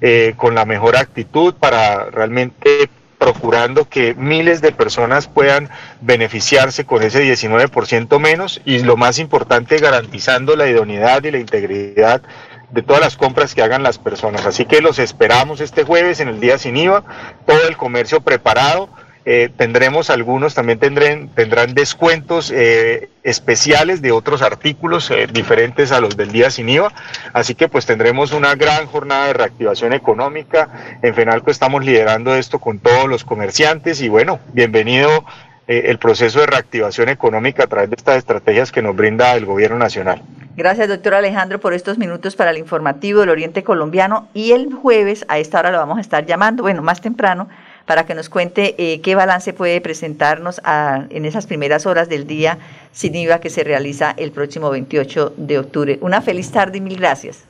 eh, 0.00 0.34
con 0.36 0.54
la 0.54 0.64
mejor 0.64 0.96
actitud, 0.96 1.54
para 1.54 2.10
realmente 2.10 2.90
procurando 3.18 3.88
que 3.88 4.14
miles 4.14 4.62
de 4.62 4.72
personas 4.72 5.28
puedan 5.28 5.68
beneficiarse 6.00 6.84
con 6.86 7.02
ese 7.02 7.22
19% 7.22 8.18
menos 8.18 8.62
y 8.64 8.78
lo 8.78 8.96
más 8.96 9.18
importante 9.18 9.78
garantizando 9.78 10.56
la 10.56 10.68
idoneidad 10.68 11.22
y 11.24 11.30
la 11.30 11.38
integridad 11.38 12.22
de 12.70 12.82
todas 12.82 13.02
las 13.02 13.16
compras 13.16 13.54
que 13.54 13.62
hagan 13.62 13.82
las 13.82 13.98
personas. 13.98 14.46
Así 14.46 14.64
que 14.64 14.80
los 14.80 14.98
esperamos 14.98 15.60
este 15.60 15.84
jueves 15.84 16.20
en 16.20 16.28
el 16.28 16.40
día 16.40 16.56
sin 16.56 16.76
IVA, 16.76 17.04
todo 17.46 17.68
el 17.68 17.76
comercio 17.76 18.22
preparado 18.22 18.88
eh, 19.26 19.50
tendremos 19.54 20.08
algunos, 20.08 20.54
también 20.54 20.78
tendrán, 20.78 21.28
tendrán 21.28 21.74
descuentos 21.74 22.50
eh, 22.50 23.10
especiales 23.22 24.00
de 24.00 24.12
otros 24.12 24.40
artículos 24.40 25.10
eh, 25.10 25.26
diferentes 25.30 25.92
a 25.92 26.00
los 26.00 26.16
del 26.16 26.32
día 26.32 26.50
sin 26.50 26.68
IVA. 26.68 26.92
Así 27.34 27.54
que 27.54 27.68
pues 27.68 27.84
tendremos 27.84 28.32
una 28.32 28.54
gran 28.54 28.86
jornada 28.86 29.26
de 29.26 29.34
reactivación 29.34 29.92
económica. 29.92 30.98
En 31.02 31.14
FENALCO 31.14 31.50
estamos 31.50 31.84
liderando 31.84 32.34
esto 32.34 32.58
con 32.58 32.78
todos 32.78 33.08
los 33.08 33.24
comerciantes 33.24 34.00
y 34.00 34.08
bueno, 34.08 34.40
bienvenido 34.52 35.24
el 35.66 35.98
proceso 35.98 36.40
de 36.40 36.46
reactivación 36.46 37.08
económica 37.10 37.62
a 37.62 37.66
través 37.68 37.90
de 37.90 37.94
estas 37.94 38.16
estrategias 38.16 38.72
que 38.72 38.82
nos 38.82 38.96
brinda 38.96 39.36
el 39.36 39.46
gobierno 39.46 39.78
nacional. 39.78 40.20
Gracias, 40.56 40.88
doctor 40.88 41.14
Alejandro, 41.14 41.60
por 41.60 41.74
estos 41.74 41.96
minutos 41.96 42.34
para 42.34 42.50
el 42.50 42.58
informativo 42.58 43.20
del 43.20 43.28
Oriente 43.28 43.62
Colombiano. 43.62 44.28
Y 44.34 44.50
el 44.50 44.74
jueves, 44.74 45.24
a 45.28 45.38
esta 45.38 45.60
hora 45.60 45.70
lo 45.70 45.78
vamos 45.78 45.98
a 45.98 46.00
estar 46.00 46.26
llamando, 46.26 46.64
bueno, 46.64 46.82
más 46.82 47.00
temprano, 47.00 47.48
para 47.86 48.06
que 48.06 48.14
nos 48.14 48.28
cuente 48.28 48.74
eh, 48.78 49.00
qué 49.00 49.14
balance 49.14 49.52
puede 49.52 49.80
presentarnos 49.80 50.60
en 50.64 51.24
esas 51.24 51.46
primeras 51.46 51.86
horas 51.86 52.08
del 52.08 52.26
día 52.26 52.58
sin 52.92 53.14
IVA 53.14 53.40
que 53.40 53.50
se 53.50 53.64
realiza 53.64 54.14
el 54.16 54.32
próximo 54.32 54.70
28 54.70 55.34
de 55.36 55.58
octubre. 55.58 55.98
Una 56.00 56.22
feliz 56.22 56.50
tarde 56.50 56.78
y 56.78 56.80
mil 56.80 56.96
gracias. 56.96 57.44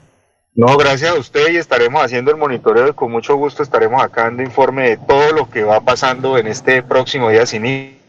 No, 0.54 0.76
gracias 0.76 1.10
a 1.10 1.14
usted 1.14 1.50
y 1.50 1.56
estaremos 1.56 2.02
haciendo 2.02 2.30
el 2.30 2.36
monitoreo 2.36 2.88
y 2.88 2.92
con 2.92 3.12
mucho 3.12 3.36
gusto 3.36 3.62
estaremos 3.62 4.02
acá 4.02 4.24
dando 4.24 4.42
informe 4.42 4.90
de 4.90 4.96
todo 4.96 5.32
lo 5.32 5.48
que 5.48 5.62
va 5.62 5.80
pasando 5.80 6.36
en 6.38 6.48
este 6.48 6.82
próximo 6.82 7.30
día 7.30 7.46
sin 7.46 7.66
IVA. 7.66 8.00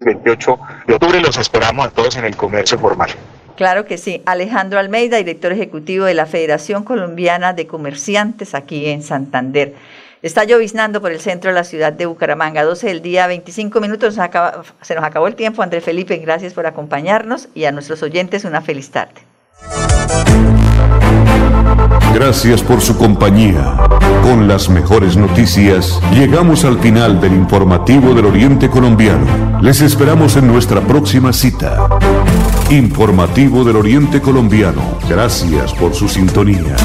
28 0.00 0.58
de 0.86 0.94
octubre 0.94 1.20
los 1.20 1.36
esperamos 1.38 1.86
a 1.86 1.90
todos 1.90 2.16
en 2.16 2.24
el 2.24 2.36
comercio 2.36 2.78
formal. 2.78 3.10
Claro 3.56 3.84
que 3.84 3.98
sí. 3.98 4.22
Alejandro 4.26 4.78
Almeida, 4.78 5.16
director 5.16 5.52
ejecutivo 5.52 6.04
de 6.06 6.14
la 6.14 6.26
Federación 6.26 6.84
Colombiana 6.84 7.52
de 7.52 7.66
Comerciantes 7.66 8.54
aquí 8.54 8.86
en 8.86 9.02
Santander. 9.02 9.74
Está 10.24 10.44
lloviznando 10.44 11.02
por 11.02 11.12
el 11.12 11.20
centro 11.20 11.50
de 11.50 11.54
la 11.54 11.64
ciudad 11.64 11.92
de 11.92 12.06
Bucaramanga, 12.06 12.64
12 12.64 12.86
del 12.86 13.02
día, 13.02 13.26
25 13.26 13.78
minutos. 13.78 14.14
se 14.14 14.94
nos 14.94 15.04
acabó 15.04 15.26
el 15.26 15.34
tiempo. 15.34 15.62
André 15.62 15.82
Felipe, 15.82 16.16
gracias 16.16 16.54
por 16.54 16.66
acompañarnos 16.66 17.48
y 17.54 17.66
a 17.66 17.72
nuestros 17.72 18.02
oyentes 18.02 18.46
una 18.46 18.62
feliz 18.62 18.90
tarde. 18.90 19.20
Gracias 22.14 22.62
por 22.62 22.80
su 22.80 22.96
compañía. 22.96 23.76
Con 24.22 24.48
las 24.48 24.70
mejores 24.70 25.14
noticias, 25.18 26.00
llegamos 26.10 26.64
al 26.64 26.78
final 26.78 27.20
del 27.20 27.34
informativo 27.34 28.14
del 28.14 28.24
Oriente 28.24 28.70
Colombiano. 28.70 29.60
Les 29.60 29.82
esperamos 29.82 30.36
en 30.36 30.46
nuestra 30.46 30.80
próxima 30.80 31.34
cita. 31.34 31.86
Informativo 32.70 33.62
del 33.62 33.76
Oriente 33.76 34.22
Colombiano. 34.22 34.98
Gracias 35.06 35.74
por 35.74 35.92
su 35.92 36.08
sintonía. 36.08 36.76